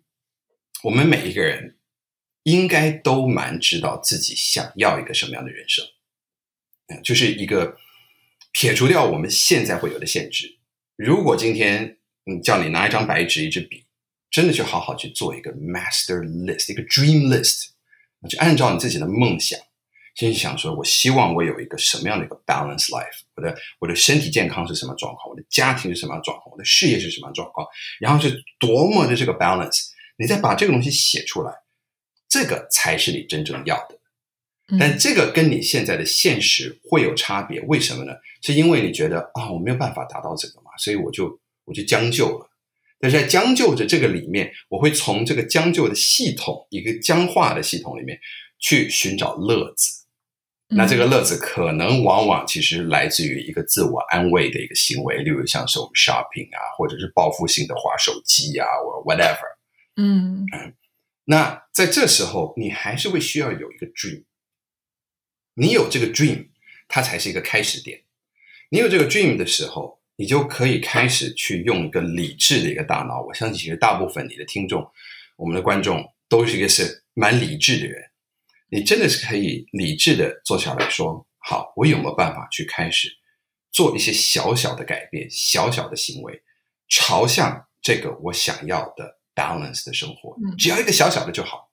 [0.82, 1.78] 我们每一个人
[2.42, 5.84] 应该都蛮知道自己想要一个什么样的人生。
[7.02, 7.76] 就是一个
[8.52, 10.58] 撇除掉我们现在会有的限制。
[10.96, 13.84] 如果今天嗯叫你拿一张白纸、一支笔，
[14.30, 17.68] 真的去好好去做一个 master list、一个 dream list，
[18.28, 19.58] 就按照你自己的梦想，
[20.14, 27.66] 先想说，我希望我有一个什么样的一个 balance life，我的我的身体健康是什么状况，我的家庭是什么状况，我的事业是什么状况，
[28.00, 31.52] 然后是多么的这个 balance，你再把这个东西写出来，
[32.28, 33.98] 这个才是你真正要的。
[34.80, 38.12] 但这个跟你现在的现实会有差别，为什么呢？
[38.42, 42.50] 是因为你觉得啊、哦，我没有办法达到这个嘛，所以我就我就将就了。
[42.98, 48.18] 但是在将就着这个里面，我会从这个将就的系统，一个僵化的系统里面
[48.58, 50.04] 去寻找乐子。
[50.70, 59.46] 那这个乐子可能往往其实来自于一个自我安慰的一个行为，例如像是我们 shopping 啊，或者是报复性的划手机啊，或 whatever。
[59.94, 60.74] 嗯嗯，
[61.26, 64.24] 那在这时候，你还是会需要有一个 dream。
[65.58, 66.48] 你有这个 dream，
[66.86, 68.02] 它才是一个开始点。
[68.68, 73.22] 你有这个 dream 的时候，你就可以开始去用一个理智的一个大脑。
[73.22, 74.86] 我相信，其实大部分你的听众，
[75.36, 78.10] 我们的观众，都是一个是蛮理智的人。
[78.68, 83.08] 你真的是可以理智的坐下来说：“好，我有没有办法去开始
[83.72, 86.42] 做一些小小的改变，小小的行为，
[86.86, 90.36] 朝向这个我想要的 balance 的生活？
[90.58, 91.65] 只要一个小小的就好。”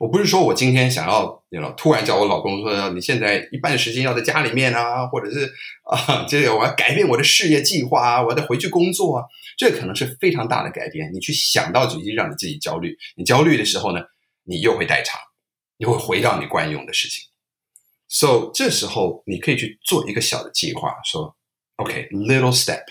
[0.00, 5.44] 我不是说我今天想要，you know, 突然叫我老公说，你现在一半时间要在家里面啊，或者是
[5.84, 9.26] 啊，这个我要改变我的事业计划啊，我要回去工作啊，
[9.58, 11.12] 这可能是非常大的改变。
[11.12, 14.00] 你去想到就已经让你自己焦虑，你焦虑的时候呢，
[14.44, 15.20] 你又会代偿，
[15.76, 17.24] 你会回到你惯用的事情。
[18.08, 21.36] So 这时候你可以去做一个小的计划，说
[21.76, 22.84] OK，little step，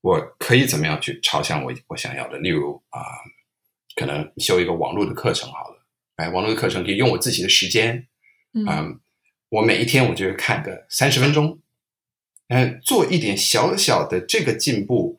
[0.00, 2.38] 我可以怎么样去朝向我我想要的？
[2.38, 3.02] 例如啊，
[3.96, 5.71] 可能修一个网络的课程好了。
[6.16, 8.06] 哎，网络的课程可以用我自己的时间，
[8.52, 9.00] 嗯，嗯，
[9.48, 11.58] 我每一天我就会看个三十分钟，
[12.48, 15.18] 嗯，做一点小小的这个进步，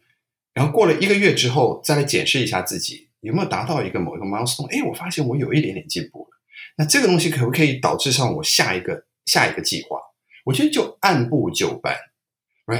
[0.54, 4.68] 然后过了一个月之后，再来检视一下自己有没有达到一个某一个 milestone。
[4.68, 6.38] 哎，我发现我有一点点进步了。
[6.78, 10.00] 那这个东西可不可以导致上我下一个下一个计划？
[10.46, 11.98] 我觉得就按部就班，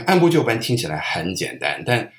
[0.06, 2.14] 按部就班听起来很简单，但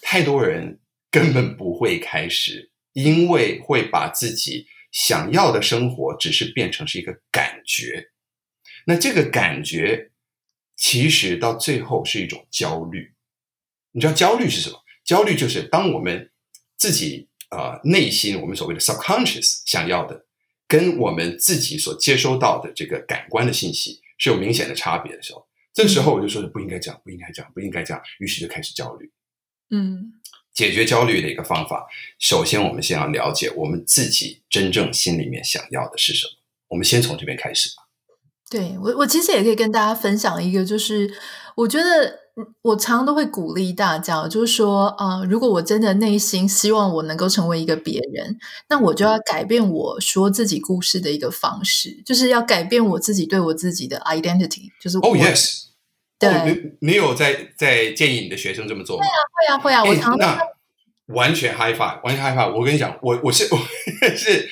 [0.00, 0.78] 太多人
[1.10, 4.68] 根本不会开始，因为会把自己。
[4.92, 8.10] 想要的生活只是变成是一个感觉，
[8.86, 10.12] 那这个感觉
[10.76, 13.14] 其实到最后是一种焦虑。
[13.92, 14.78] 你知道焦虑是什么？
[15.04, 16.30] 焦虑就是当我们
[16.76, 20.26] 自己呃内心我们所谓的 subconscious 想要的，
[20.68, 29.10] 跟我们自己所接收到的这个感官的信息是有明显的差别的时候，这个时候我就说不应该这样，不应该这样，不应该这样，于是就开始焦虑。
[29.70, 30.20] 嗯。
[30.54, 31.86] 解决焦虑的一个方法，
[32.18, 36.32] 首先我们先要了解我们自己真正心里面想要的是什么。
[36.68, 37.82] 我们先从这边开始吧。
[38.50, 41.10] 对，我，我其实也可以跟大家分享一个，就是
[41.56, 42.18] 我觉得
[42.60, 48.38] 我常常都会鼓励大家，就是说啊、呃，如果我真的内心希望我能够成为一个别人，
[48.68, 55.06] 那我就要改变我说自己故事的一个方式，就是要改变我自己对我自己的 identity，就是我。
[55.08, 55.71] Oh, yes.
[56.44, 59.04] 你你有在在建议你的学生这么做吗？
[59.04, 59.90] 会啊，会啊，会啊。
[59.90, 62.56] 我常常那完全 high five，完全 high five。
[62.56, 63.58] 我跟你讲，我我是我
[64.16, 64.48] 是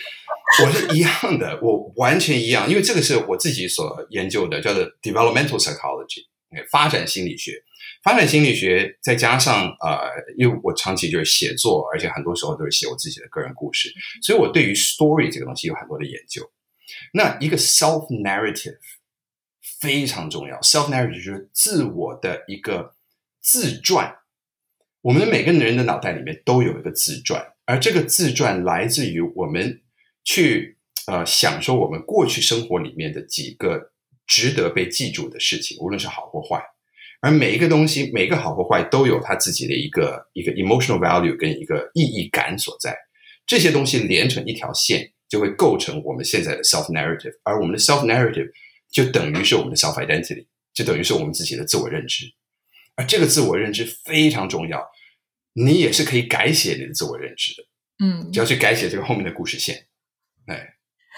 [0.64, 6.26] 我是一样的，我完全一样，因为这个是我自己所研究的，叫做 developmental psychology，
[6.70, 7.62] 发展心理学。
[8.02, 16.50] 发展心理学再加上呃，因为我长期就是写作，而且很多时候都是写我自己的个人故事，所以我对于 story 这个东西有很多的研究。
[17.12, 18.78] 那一个 self narrative
[19.81, 22.95] 非常重要，self narrative 就是自我的一个
[23.40, 24.16] 自传。
[25.03, 29.81] 我们每个人的脑袋里面都有一个自传，而这个自传来自于我们
[30.23, 33.93] 去呃享受我们过去生活里面的几个
[34.27, 36.62] 值得被记住的事情，无论是好或坏。
[37.23, 42.97] 而每一个东西，每个好或坏，都有它自己的一个一个 emotional value 跟一个意义感所在。
[43.47, 47.33] 这些东西连成一条线，就会构成我们现在的 self narrative。
[47.43, 48.51] 而我们的 self narrative
[48.90, 52.24] 就等于是我们的 self identity，就等于是我们自己的自我认知。
[52.96, 54.85] 而这个自我认知非常重要，
[55.55, 57.62] 你也是可以改写你的自我认知的。
[58.05, 59.87] 嗯，只要去改写这个后面的故事线，
[60.46, 60.76] 哎。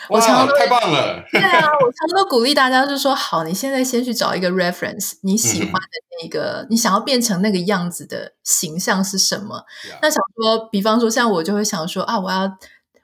[0.08, 5.88] 我常常太棒了， 对啊，我常常都鼓励大家，就是说，好，你现在先去找一个 reference，你喜欢的
[6.20, 9.64] 那个，嗯、你想要变成那个样子的形象是什么.
[10.00, 12.48] 那想说，比方说，像我就会想说啊，我要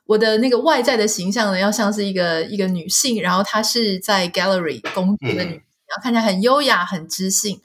[0.08, 5.50] 我的那个外在的形象呢，要像是一个一个女性，然后她是在 gallery 工作的女
[5.86, 7.60] 然后看起来很优雅、很知性。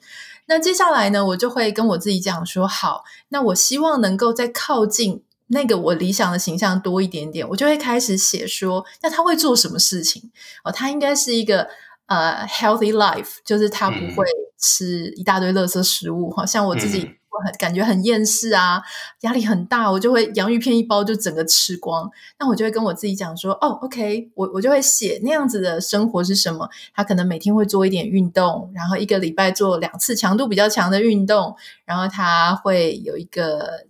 [0.46, 5.22] 那接下来呢，我就会跟我自己讲说，好，那我希望能够再靠近。
[5.48, 10.30] 那个我理想的形象多一点点，我就会开始写说，那他会做什么事情？
[10.64, 11.68] 哦，他应该是一个
[12.06, 14.26] 呃 healthy life，就是他不会
[14.58, 16.30] 吃一大堆垃圾食物。
[16.30, 18.82] 哈、嗯，像我自己我很感觉很厌世啊，
[19.22, 22.10] 压力很大，我就会洋芋片一包就整个吃光。
[22.38, 26.68] 那我就会跟我自己讲说，哦，OK，我我就会写那样子的生活是什么？
[26.94, 33.86] 他可能每天会做一点运动，然后一个礼拜做两次强度比较强的运动，然后他会有一个。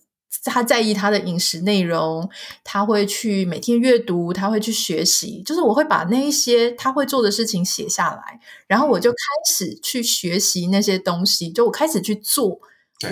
[0.46, 2.28] 他在意他的饮食内容，
[2.64, 5.42] 他会去每天阅读，他会去学习。
[5.42, 9.16] 就是我会把那一些他会做的事情写下来，然后我就开
[9.50, 11.50] 始去学习那些东西。
[11.50, 12.60] 就我开始去做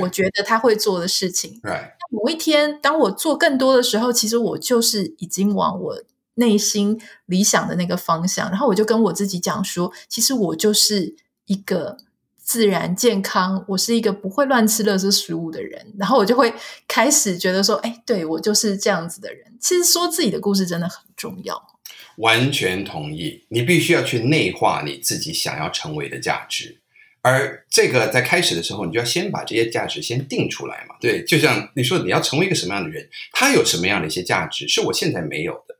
[0.00, 1.60] 我觉得他会做的事情。
[1.62, 1.72] 对。
[2.10, 6.02] 某一天，当我做更多的时候，其实我就是已经往我
[6.34, 8.50] 内心理想的那个方向。
[8.50, 11.16] 然后我就跟我自己讲说，其实我就是
[11.46, 11.98] 一个。
[12.44, 16.52] 自然健康，我是一个不会乱吃垃圾食物的人，然后我就会
[16.86, 19.56] 开始觉得说，哎，对，我就是这样子的人。
[19.60, 21.78] 其实说自己的故事真的很重要。
[22.16, 26.81] 完全同意，你必须要去内化你自己想要成为的价值，
[27.22, 30.96] 而这个在开始的时候，你就要先把这些价值先定出来嘛。
[31.00, 35.76] 对，就像你说，你要成为一个什么样的人，他有什么样的一些价值是我现在没有的。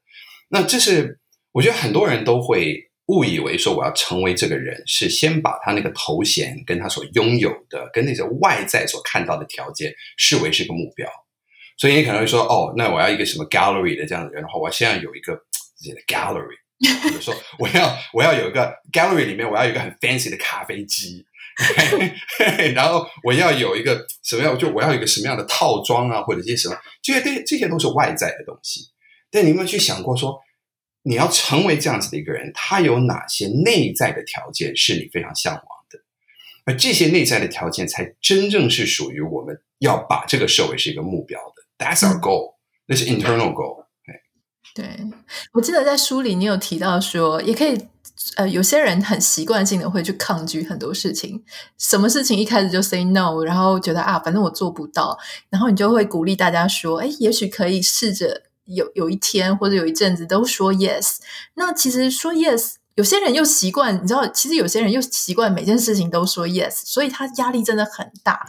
[0.48, 1.18] 那这是
[1.52, 2.88] 我觉得很多人都会。
[3.08, 11.10] 误以为说我要成为这个人，是先把他那个头衔跟他所拥有的，跟那些外在所看到的条件视为是一个目标，
[11.76, 21.26] 所以你可能会说，哦，那我要一个什么 gallery 的这样的人的话，我现在有一个自己的 gallery，比如说我要我要有一个 gallery 里面我要有一个很 fancy 的咖啡机，
[22.74, 28.90] 然后我要有一个什么样，就我要一个什么样的套装啊，或者一些什么，这些这这些都是外在的东西。
[29.30, 30.40] 但你有没有去想过说？
[31.04, 35.98] 你要成为这样子的一个人，他有哪些内在的条件是你非常向往的？
[36.64, 41.84] 而这些内在的条件，才真正是属于我们要把这个设为是一个目标的。
[41.84, 42.54] That's our goal，
[42.86, 43.86] 那、是 internal goal。
[44.76, 44.84] 对，
[45.54, 47.76] 我记得在书里你有提到说，也可以，
[48.36, 51.42] 呃，有些人很习惯性的会去抗拒很多事情，
[51.78, 55.18] 什么事情一开始就 say no，然后觉得啊，反正我做不到，
[55.50, 58.42] 然后你就会鼓励大家说，哎，也许可以试着。
[58.64, 61.16] 有有一天或者有一阵子都说 yes，
[61.54, 68.46] 那其实说 yes，有些人又习惯，你知道，其实有些人又习惯每件事情都说 yes，所以他压力真的很大。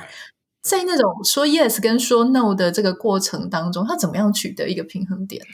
[0.62, 5.47] 在那种说 yes 跟说 no 的这个过程当中，他怎么样取得一个平衡点呢？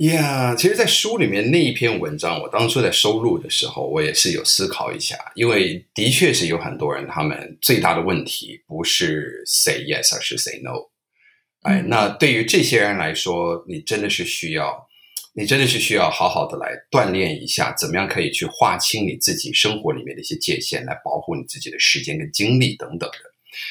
[0.00, 10.88] 呀，yeah, 其实，在书里面那一篇文章，我当初在收录的时候，我也是有思考一下，因为的确是有很多人，他们最大的问题不是 say yes，而是 say no。
[11.62, 14.88] 哎，那对于这些人来说，你真的是需要，
[15.34, 23.18] 你真的是需要好好的来锻炼一下，怎么样可以去划清你自己生活里面的一些界限，来保护你自己的时间跟精力等等的。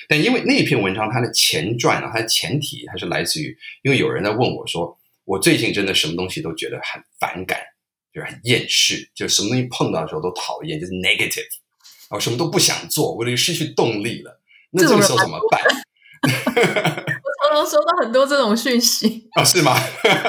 [0.08, 4.99] 但因为那篇文章它的前传啊，它的前提还是来自于，因为有人在问我说，
[5.30, 7.60] 我最近真的什么东西都觉得很反感，
[8.12, 11.46] 就是很厌世，就什么东西碰到的时候都讨厌，就是 negative，
[12.10, 14.42] 然后什么都不想做，我就失去动力了。
[14.72, 15.62] 那这个时候怎么办？
[16.26, 19.46] 我常常收到很多这种讯息 啊、哦？
[19.46, 19.78] 是吗？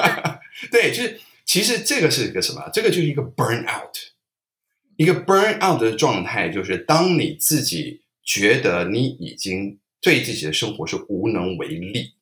[0.71, 2.69] 对，就是其实这个是一个什么？
[2.71, 3.95] 这个就是一个 burn out，
[4.97, 12.13] 一个 burn out 的状态，就是当你自己觉得你已经对自己的生活是无能为力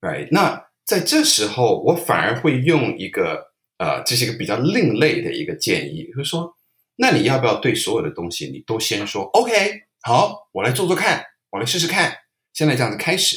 [0.00, 0.26] ，right？
[0.32, 6.56] 那在这时候，我反而会用一个呃，这是一个比较另类的一个建议，就是说，
[6.94, 9.52] 那你要不要对所有的东西，你都先说 OK，
[10.02, 12.16] 好，我来做做看，我来试试看，
[12.54, 13.36] 现在这样子开始。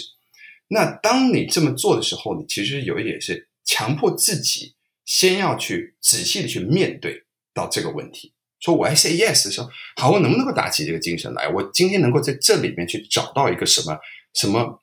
[0.67, 8.31] 那当你这么做的时候，你其实有一点是强迫自己先要去仔细的去面对到这个问题。
[8.59, 11.49] 说我要 say yes 的时候，好，我能不能够打起这个精神来？
[11.49, 13.97] 我今天能够在这里面去找到一个什么
[14.35, 14.79] 什么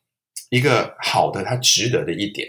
[0.51, 2.49] 一个好的，它值得的一点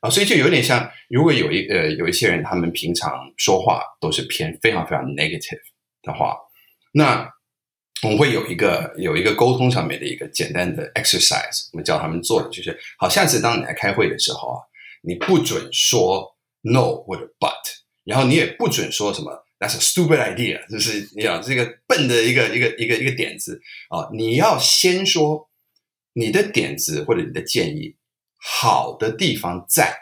[0.00, 5.60] 啊，所以就有点像，如果有一呃有一些人，他们平常说话都是偏非常非常 negative
[6.02, 6.36] 的话，
[6.92, 7.30] 那
[8.02, 14.60] 我们会有一个有一个沟通上面的一个简单的 exercise，我们教他们做的就是，好，下次当你来开会的时候啊，
[15.02, 17.52] 你不准说 no 或者 but，
[18.04, 19.44] 然后你也不准说什么。
[19.58, 23.58] That's a stupid idea，就是你要这个笨的一个一个一个一个点子
[23.88, 24.10] 啊！
[24.12, 25.48] 你要先说
[26.16, 27.94] 你的点子或者你的建议
[28.38, 29.94] 好的地方在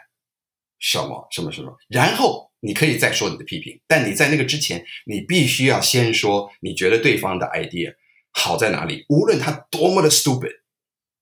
[0.79, 3.81] 什么什么什么，然后你可以再说你的批评。
[3.85, 7.93] 但你在那个之前，你必须要先说你觉得对方的 idea
[8.31, 10.61] 好在哪里，无论他多么的 stupid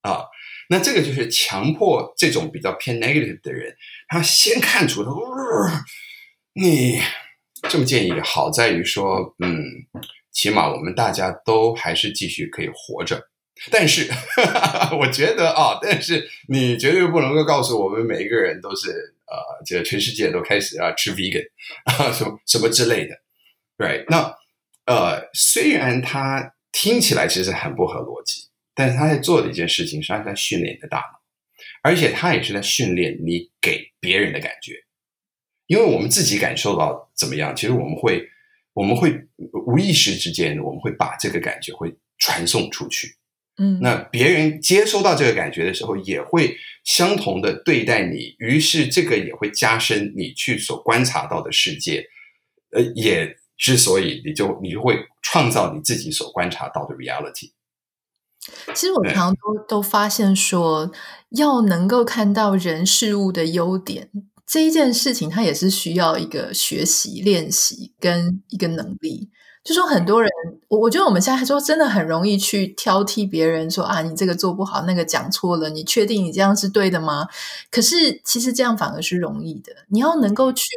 [0.02, 0.26] 啊！
[0.70, 3.76] 那这个就是强迫这种比较偏 negative 的人，
[4.08, 5.26] 他先看出他说、
[6.54, 7.02] 你。
[7.70, 9.64] 这么建议，好在于说，嗯，
[10.34, 13.30] 起码我们大家都还是继续可以活着。
[13.72, 18.90] 但是，哈哈我觉得啊，但是你绝对不能够告诉我们每一个人都是
[19.26, 21.46] 呃，这个全世界都开始要吃 vegan
[21.86, 23.16] 啊，什么什么之类的
[23.78, 24.06] ，right？
[24.10, 24.36] 那
[24.86, 31.22] 呃，虽然他听起来其实很不合逻辑，但是他在做的一件事情是他在训练你的大脑，
[31.82, 34.74] 而且他也是在训练你给别人的感觉。
[35.68, 38.28] 因为我们自己感受到怎么样，其实我们会，
[38.74, 39.18] 我们会
[39.66, 43.16] 无意识之间，我们会把这个感觉会传送出去。
[43.58, 52.06] 嗯，那别人接收到这个感觉的时候，也会相同的对待你，于是这个也会加深你去所观察到的世界。
[52.72, 57.52] 呃，也之所以你就你就会创造你自己所观察到的 reality。
[58.74, 60.92] 其实我常常都都发现说，
[61.30, 64.10] 要能够看到人事物的优点。
[64.46, 69.30] 这一件事情，它也是需要一个学习、练习跟一个能力。
[69.64, 70.30] 就说很多人，
[70.68, 77.28] 我我觉得我们现在说真的很容易去挑剔别人，说啊，你这个做不好，那个讲错了，你确定你这样是对的吗？
[77.72, 79.72] 可是其实这样反而是容易的。
[79.88, 80.68] 你要能够去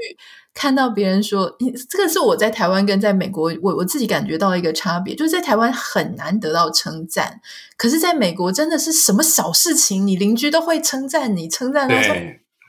[0.55, 7.41] 看到别人说，你这个是我在台湾跟在美国，我我自己感觉到一个差别，就是在台湾很难得到称赞，
[7.77, 12.15] 可是在美国真的是什么小事情，你邻居都会称赞你，称赞他说。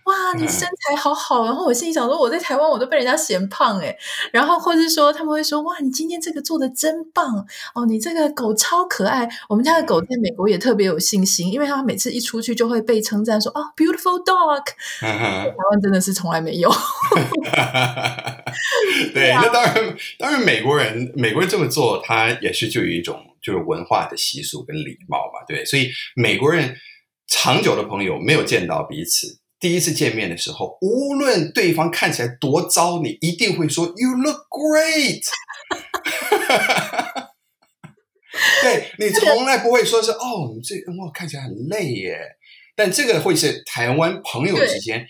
[0.07, 1.43] 哇，你身材好好！
[1.43, 3.93] 然后我心里想说，我在台湾我都被人家嫌胖诶。
[4.31, 7.45] 然后或是说他们会说，哇，你今天这个做的真棒
[7.75, 9.27] 哦，你这个狗超可爱。
[9.49, 14.63] 我们家的狗在美国也特别有信心，因为它每次一出去就会被称赞说，哦，beautiful dog。
[15.01, 16.71] 台湾真的是从来没有。
[19.13, 25.65] 对，那当然，当然美国人美国人这么做，他也是就有一种就是文化的习俗跟礼貌嘛，对。
[25.65, 26.77] 所以美国人
[27.27, 29.39] 长久的朋友没有见到彼此。
[29.59, 35.23] 第一次见面的时候，无论对方看起来多糟，你一定会说 “You look great”。
[38.61, 42.19] 对，你从来不会说是“哦，你这哇看起来很累耶”。
[42.75, 45.07] 但这个会是台湾朋友之间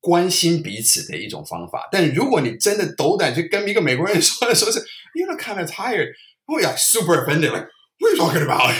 [0.00, 1.88] 关心彼此的一种方法。
[1.90, 4.78] 但如果你真的斗胆去跟一个美国人说的时候是
[5.14, 6.12] “You look kind of tired”，
[6.44, 8.70] 会呀，super offended，like what are you talking about？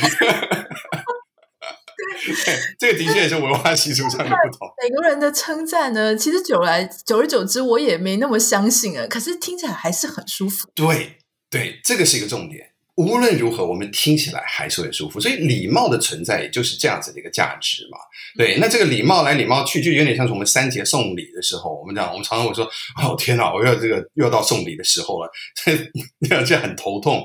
[2.79, 4.69] 这个的确也是文化习俗上的不同。
[4.83, 9.07] 美国人的称赞呢，其实久来久而久之，我也没那么相信了。
[9.07, 10.69] 可是听起来还是很舒服。
[10.75, 11.19] 对
[11.51, 12.73] 对，这个是一个重点。
[12.97, 15.21] 无论如何，我们听起来还是很舒服。
[15.21, 17.99] 所以礼貌的存在，也就是这样子的一个价值嘛。
[18.39, 22.65] 对，那这个礼貌来礼貌去，就有点像是我们三节送礼的时候，我们讲，我们常常会说
[23.03, 25.31] ：“哦，天哪，我要这个又要到送礼的时候了，
[25.63, 27.23] 这这很头痛。”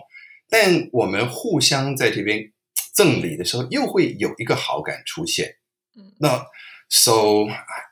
[0.51, 2.50] 但我们互相在这边。
[2.93, 5.55] 赠礼的时候，又会有一个好感出现。
[6.19, 6.45] 那
[6.89, 7.11] so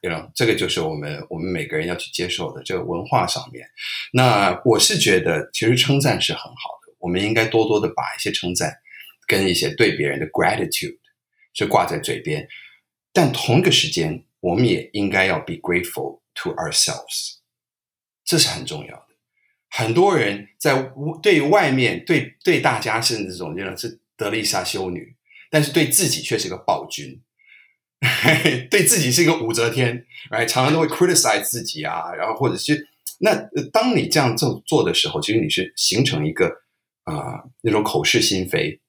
[0.02, 3.68] you know，这个就是我们我们每个人要去接受的这个文化上面。
[4.14, 8.78] 那我是觉得，其实称赞是很好的，我们应该多多的把一些称赞
[9.28, 10.98] 跟一些对别人的 gratitude
[11.54, 12.48] 是挂在嘴边。
[13.14, 17.36] 但同一个时间，我们也应该要 be grateful to ourselves，
[18.26, 19.08] 这是很重要的。
[19.70, 20.92] 很多人在
[21.22, 24.00] 对外面对对大家是这种，就是。
[24.20, 25.16] 德丽莎修女，
[25.50, 27.22] 但是对自己却是个暴君，
[28.70, 32.86] 对自己是一个武则天，哎，常常都会 criticize 自己啊，然后或者是
[33.20, 33.34] 那
[33.72, 36.48] 当你这样做做的时候，其实你是形成一个
[37.04, 38.82] 啊、呃、那种口是心非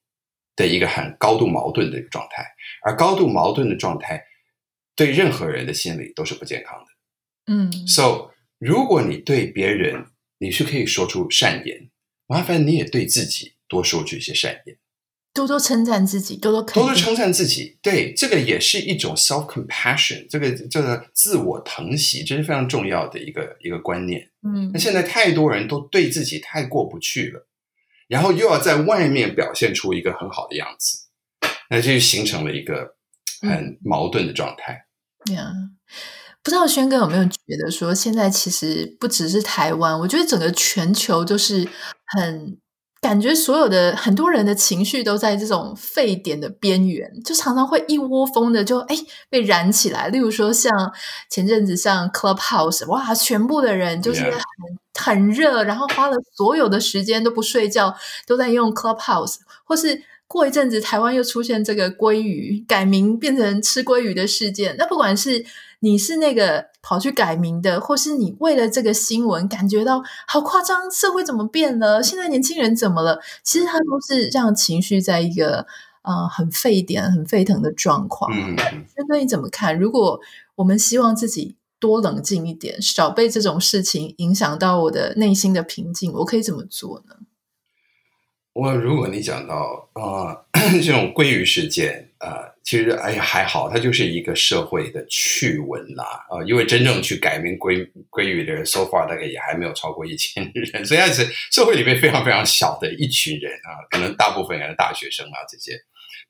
[0.56, 2.44] 的一个很高度矛盾的一个状态，
[2.84, 4.24] 而高度矛盾的状态
[4.96, 6.86] 对任何人的心理都是不健康的。
[7.54, 10.06] 嗯，So 如果你对别人
[10.38, 11.90] 你是可以说出善言，
[12.26, 14.76] 麻烦你也对自己多说出一些善言。
[15.32, 24.28] 多多称赞自己，多多多多称赞自己，对，这个也是一种 self compassion，这个叫做自我疼惜，这是非常重要的一个一个观念。
[24.42, 27.46] 嗯，那现在太多人都对自己太过不去了，
[28.08, 31.06] 然后又要在外面表现出一个很好的样子，
[31.70, 32.96] 那就形成了一个
[33.40, 34.86] 很矛盾的状态。
[35.24, 35.52] 对啊，
[36.42, 41.68] 不知道轩哥有没有觉得说，现在其实不只是台湾，我觉得整个全球都是
[42.16, 42.58] 很。
[43.01, 48.96] 感觉所有的很多人的情绪都在这种沸点的边缘，就常常会一窝蜂的就哎
[49.28, 50.09] 被燃起来。
[50.09, 50.70] 例如说，像
[51.30, 54.40] 前阵子像 Clubhouse，哇，全部的人就是很.
[55.03, 57.96] 很热，然后花了所有的时间都不睡觉，
[58.26, 65.46] 都在用 Clubhouse，或是过一阵子台湾又出现这个鲑鱼改名变成吃鲑鱼的事件，那不管是。
[65.82, 72.02] 你是那个跑去改名的，或是你为了这个新闻感觉到好夸张，社会怎么变了？
[72.02, 73.18] 现在年轻人怎么了？
[73.42, 75.66] 其实他都是让情绪在一个
[76.02, 78.30] 呃很沸点、很沸腾的状况。
[78.30, 78.54] 嗯，
[79.08, 79.78] 那你怎么看？
[79.78, 80.20] 如果
[80.56, 87.14] 我们希望自己多冷静一点，少被这种事情影响到我的内心的平静，我可以怎么做呢？
[88.52, 92.28] 我如果你讲到啊、呃， 这种鲑鱼事件啊。
[92.28, 105.72] 呃其实哎呀还好，它就是一个社会的趣闻啦啊，因为真正去改名鲑鲑鱼的人，so far 大概也还没有超过一千人， 所以还是社会里面非常非常小的一群人啊，可能大部分也是大学生啊这些。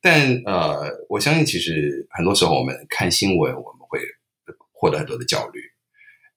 [0.01, 4.01] 但呃，我相信其实很多时候我们看新闻，我们会
[4.73, 5.61] 获得很多的焦虑，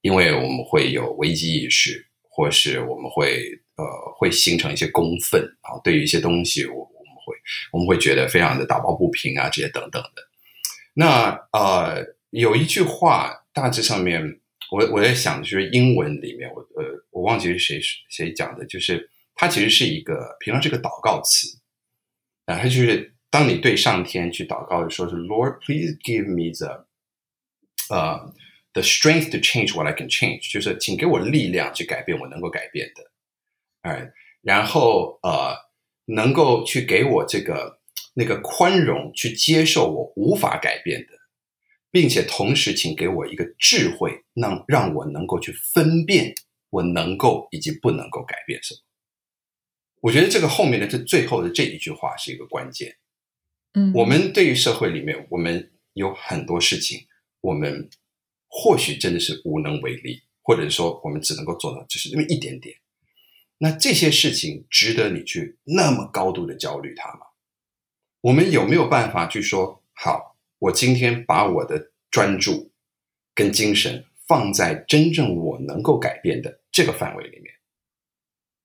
[0.02, 3.84] 因为我们会有危机意识，或是我们会呃
[4.18, 6.93] 会形成一些公愤啊，对于一些东西我。
[7.24, 7.34] 会，
[7.72, 10.22] 我们会觉得非常的打抱不平啊，这些等等的。
[10.96, 21.58] 那呃，有一句话，大致上面，我我在想，就是英文里面，我呃，我忘记是谁谁讲的，就是它其实是一个，平常是个祷告词
[22.44, 26.86] 啊，它就是当你对上天去祷告的时候，是 Lord, please give me the
[27.90, 28.32] 呃
[28.72, 33.10] the strength to change what I can change，就是请给我力量去改变我能够改变的，
[33.82, 34.12] 哎，
[34.42, 35.64] 然后呃。
[36.06, 37.80] 能够去给我这个
[38.14, 41.12] 那个宽容，去接受我无法改变的，
[41.90, 46.34] 并且同时，请给我一个智慧，让让我能够去分辨
[46.70, 48.80] 我能够以及不能够改变什么。
[50.00, 52.96] 我觉得这个后面的这最后的这一句话是一个关键。
[53.72, 57.06] 嗯，我们对于社会里面，我们有很多事情，
[57.40, 57.88] 我们
[58.46, 62.76] 或许真的是无能为力，或者说我们只能够做到就是那么一点点。
[63.64, 67.20] 那这些事情值得你去那么高度的焦虑它吗？
[68.20, 72.70] 我们有没有办法去说，好，我今天把我的专注
[73.34, 77.54] 跟精神放在真正我能够改变的这个范围里面？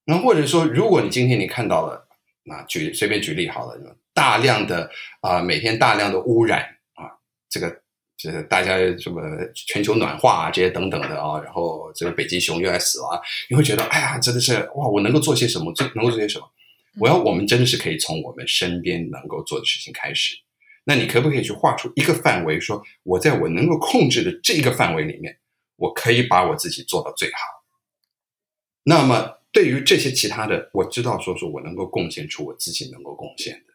[0.04, 2.06] 那或者说，如果你今天你看到了，
[2.44, 4.92] 那举随便举例好了，大量的
[5.22, 7.16] 啊、每天大量的污染啊，
[7.48, 7.82] 这个。
[8.20, 9.22] 就是大家什么
[9.56, 15.74] 全球暖化啊，这些等等的啊，然后这个北极熊又来死了啊，你会觉得哎呀，真的是哇，我能够做些什么？
[15.96, 16.46] 能够做些什么？
[17.00, 20.36] 我要我们真的是可以从我们身边能够做的事情开始。
[20.84, 25.38] 那你可不可以去画出一个范围，说我在我能够控制的这个范围里面，
[25.78, 27.38] 我可以把我自己做到最好。
[28.84, 33.74] 那么对于这些其他的，我知道说说我能够贡献出我自己能够贡献的，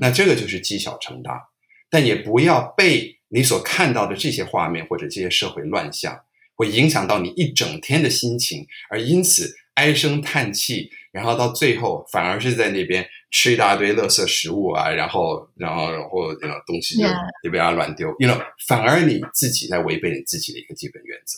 [0.00, 1.48] 那这个就是积小成大，
[1.90, 3.14] 但也不要被。
[3.28, 6.16] 你所看到的这些画面或者这些社会乱象，
[6.54, 17.08] 会影响到你一整天的心情，而因此唉声叹气，然后到最后反而是在那边吃一大堆垃圾食物啊，然后，然后，然后，那种东西就
[17.42, 21.36] 就被人乱丢，you know，反而你自己在违背你自己的一个基本原则。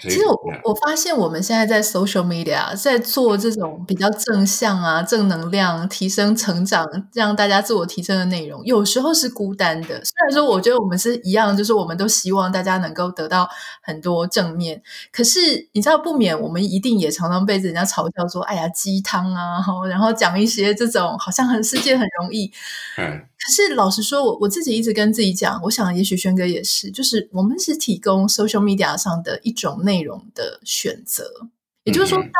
[0.00, 9.88] 其实我我发现我们现在在 social media 在做这种比较正向啊、正能量、提升成长、让大家自我提升的内容，有时候是孤单的。
[10.04, 13.48] 虽然说我觉得我们是一样，就是我们都希望大家能够得到
[13.82, 19.58] 很多正面，可是你知道不免我们一定也常常被人家嘲笑说：“哎呀，鸡汤啊！”
[19.88, 22.52] 然后讲一些这种好像很世界很容易。
[22.98, 23.22] 嗯。
[23.40, 31.48] 可是老实说，我我自己一直跟自己讲，我想也许轩哥也是，就是我们是提供 social media 上的一种内容的选择。
[31.84, 32.30] 也就是说，当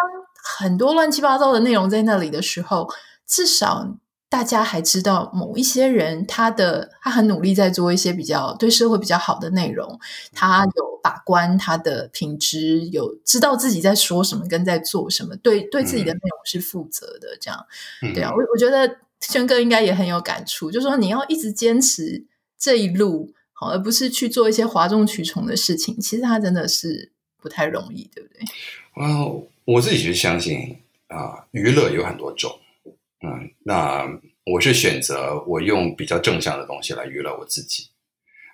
[0.58, 2.88] 很多乱七八糟的内容在那里的时候，
[3.26, 3.96] 至少
[4.28, 9.98] 大家还知道某一些人，他的他很努力在做一些比较对社会比较好的内容，
[10.34, 17.66] 他有把关他的品质，有知道自己在说什么跟在做什么，对对自己的内容是负责的，这样，
[18.02, 22.26] 嗯、对啊，我我觉得轩哥应该也很有感触，就是说你要一直坚持
[22.58, 28.44] 这一路，好，而不是去做一些哗众取宠的事情，其实他真的是不太容易，对不对？
[28.94, 30.76] 哦，我自己是相信
[31.06, 32.58] 啊，娱乐有很多种。
[33.22, 34.06] 嗯，那
[34.44, 37.88] 我是选择我用比较正向的东西来娱乐我自己，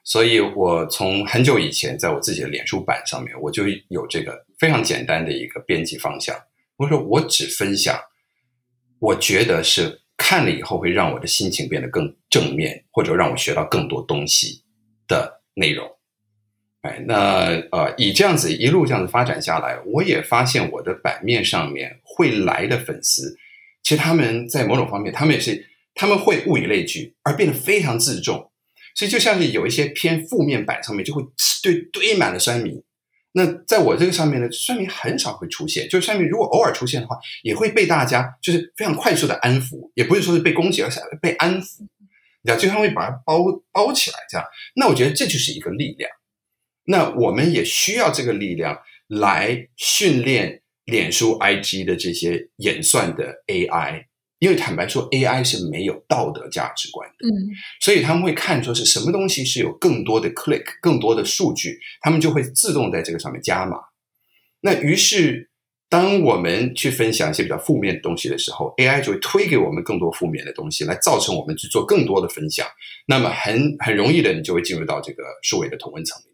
[0.02, 6.36] 所以我从很久以前在我自己的脸书版上面，我就有这个非常简单的一个编辑方向。
[6.76, 7.96] 我说我只分享
[8.98, 14.62] 我觉得是看了以后会让我的心情变得更正面，或者让我学到更多东西
[15.06, 15.93] 的内容。
[16.84, 23.38] 哎，那呃，以这样子一路这样子发展下来，我也发现我的版面上面会来的粉丝。
[23.82, 28.50] 其实他们在某种方面，他们也是他们会物以类聚，而变得非常自重。
[28.94, 31.22] 所以就像是有一些偏负面版上面，就会
[31.62, 32.82] 堆堆满了酸民。
[33.32, 35.88] 那在我这个上面呢，酸民很少会出现。
[35.88, 41.80] 就酸民如果偶尔出现的话，也会被大家就是非常快速的安抚，也不是说是被攻击，而是被安抚。
[42.42, 43.38] 你知道，就他们会把它包
[43.72, 44.46] 包起来，这样。
[44.76, 46.10] 那我觉得这就是一个力量。
[46.84, 48.78] 那我们也需要这个力量
[49.08, 50.60] 来训练。
[50.86, 54.04] 脸书、IG 的这些演算的 AI，
[54.38, 57.32] 因为坦白说，AI 是没有道德价值观的，嗯，
[57.80, 63.78] 所以他们会看出是什么东西是有更多的 click、更多的数据，他们就会自动在这个上面加码。
[64.60, 65.48] 那于是，
[65.88, 72.66] 当我们去分享一些比较负面的东西的时候，AI 就会推给我们更多负面的东西，来造成我们去做更多的分享。
[73.06, 76.26] 那么很很容易的，你就会进入到这个数位的同温层里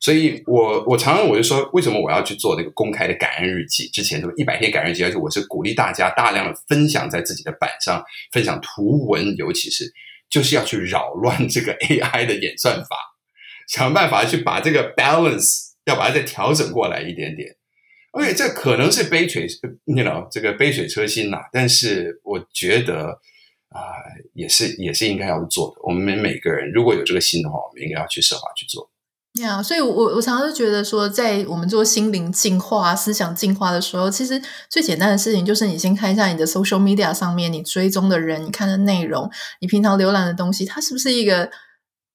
[0.00, 3.88] 所以我我常常我就说，为什么我要去做那个公开的感恩日记？
[3.88, 9.92] 之前什么一百天感恩日记，而且我是鼓励大家大量的分享在自己的板上，分享图文，尤其是
[10.30, 12.96] 就是要去扰乱这个 AI 的演算法，
[13.66, 17.56] 想办法去把这个 balance 要把它再调整过来一点点。
[18.12, 19.46] OK，这可能是杯水
[19.84, 21.38] ，you know，这个杯水车薪呐。
[21.52, 23.20] 但是我觉得
[23.70, 23.80] 啊、
[24.32, 25.80] 也是也是应该要做的。
[25.82, 28.90] 我们每个人如果有这个心的话，我们应该要去设法去做。
[29.42, 39.30] 呀，yeah, 所以我，我我常常就觉得说，在我们做心灵净化、思想净化的时候，其实最简单的事情就是，你先看一下你的 social media 上面你追踪的人，你看的内容，
[39.60, 41.50] 你平常浏览的东西，它是不是一个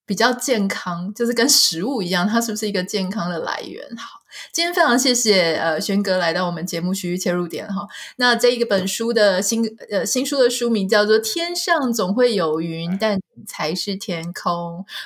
[0.06, 1.14] 比较健康？
[1.14, 3.84] 就是跟食物一样，它是不是一个健康的来源？
[3.98, 4.23] 好。
[4.52, 7.88] 今天非常谢谢呃轩哥来到我们节目区域切入点哈。
[8.18, 14.52] 那这一个本书的新呃新书的书名叫做《天上总会有云，但你才是天空》。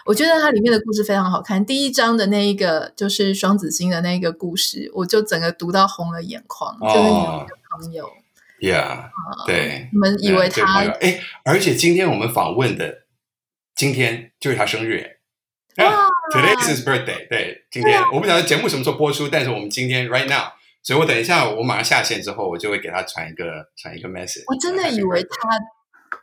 [0.05, 1.65] 我觉得它里面的故事非常好看。
[1.65, 6.75] 第一章的那一个就是双子星的那一个故事，我就整个读到红了眼眶。
[6.79, 8.09] 哦、就是你的朋友
[8.61, 13.03] ，Yeah，、呃、对，你们以为他哎，而且今天我们访问的
[13.75, 15.16] 今天就是他生日。
[15.77, 17.27] 啊、yeah，Today is his birthday。
[17.29, 20.51] 对，今天、啊、我不晓得节目什么时候播出，但是我们今天 right now，
[20.81, 24.43] 所以我等一下，我马上下线之后，我就会给他传一个传一个 message。
[24.47, 25.29] 我真的以为他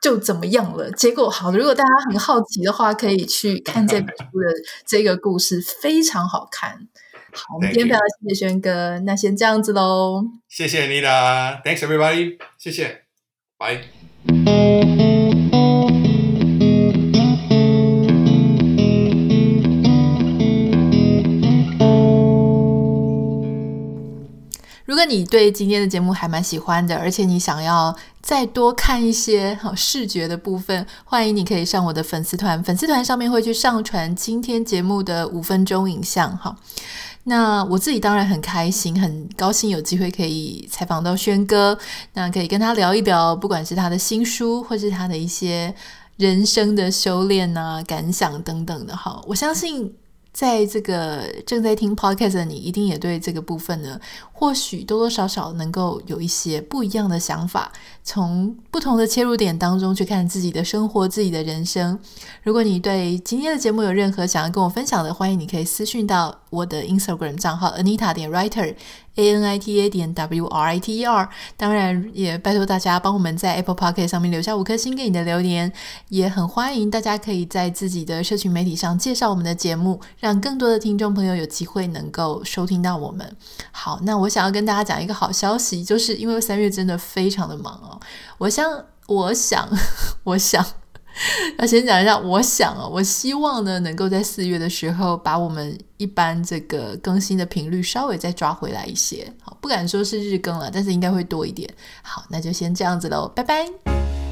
[0.00, 4.55] 就怎么样了，结果好，如果大家很好奇的话，可以去看这本书的
[4.86, 6.88] 这个故事，非常好看。
[7.32, 10.24] 好，我们今天非常谢谢轩哥，那先这样子喽。
[10.48, 13.02] 谢谢你啦，Thanks everybody，谢谢，
[13.59, 15.03] 拜。
[24.95, 27.92] 如果你对今天的节目还蛮喜欢的，而且你想要
[28.22, 36.38] 再多看一些好视觉的部分，欢迎你可以上我的粉丝团，粉丝团上面会去上传今天节目的五分钟影像。
[36.38, 36.57] 哈，
[37.24, 41.76] 那我自己当然很开心，很高兴有机会可以采访到轩哥，
[42.12, 45.74] 那可以跟他聊一聊，不管是他的新书，或是他的一些
[46.18, 48.97] 人生的修炼啊、感想等等的。
[48.97, 49.92] 哈，我相信。
[50.35, 54.01] 在这个正在听 podcast 的你，一定也对这个部分呢，
[54.32, 57.70] 或许多多少少能够有一些不一样的想法，
[58.03, 61.97] 从不同的切入点当中去看自己的生活、自己的人生。
[62.43, 68.74] 如果你对今天的节目有任何想要跟我分享的，欢迎你可以私讯到我的 Instagram 账号 Anita 点 Writer。
[69.17, 75.73] A N I T A 点 W R I T E R，当然也拜托大家帮我们在 Apple Podcast 上面留下五颗星给你的留言，
[76.09, 83.37] 也很欢迎大家可以在自己的社群媒体上介绍我们的节目，让更多的听众朋友有机会能够收听到我们。
[83.73, 88.01] 好，那我想要跟大家讲一个好消息，就是因为三月真的非常的忙哦，
[88.39, 89.69] 我想，我想，
[90.25, 90.84] 我想。
[91.57, 99.33] 那先讲一下，我想啊，我希望呢，能够在四月的时候把我们一般这个更新的频率稍微再抓回来一些。
[99.41, 101.69] 好，不敢说是日更了，但是应该会多一点。
[102.03, 104.24] 好，那就先这样子喽，拜拜。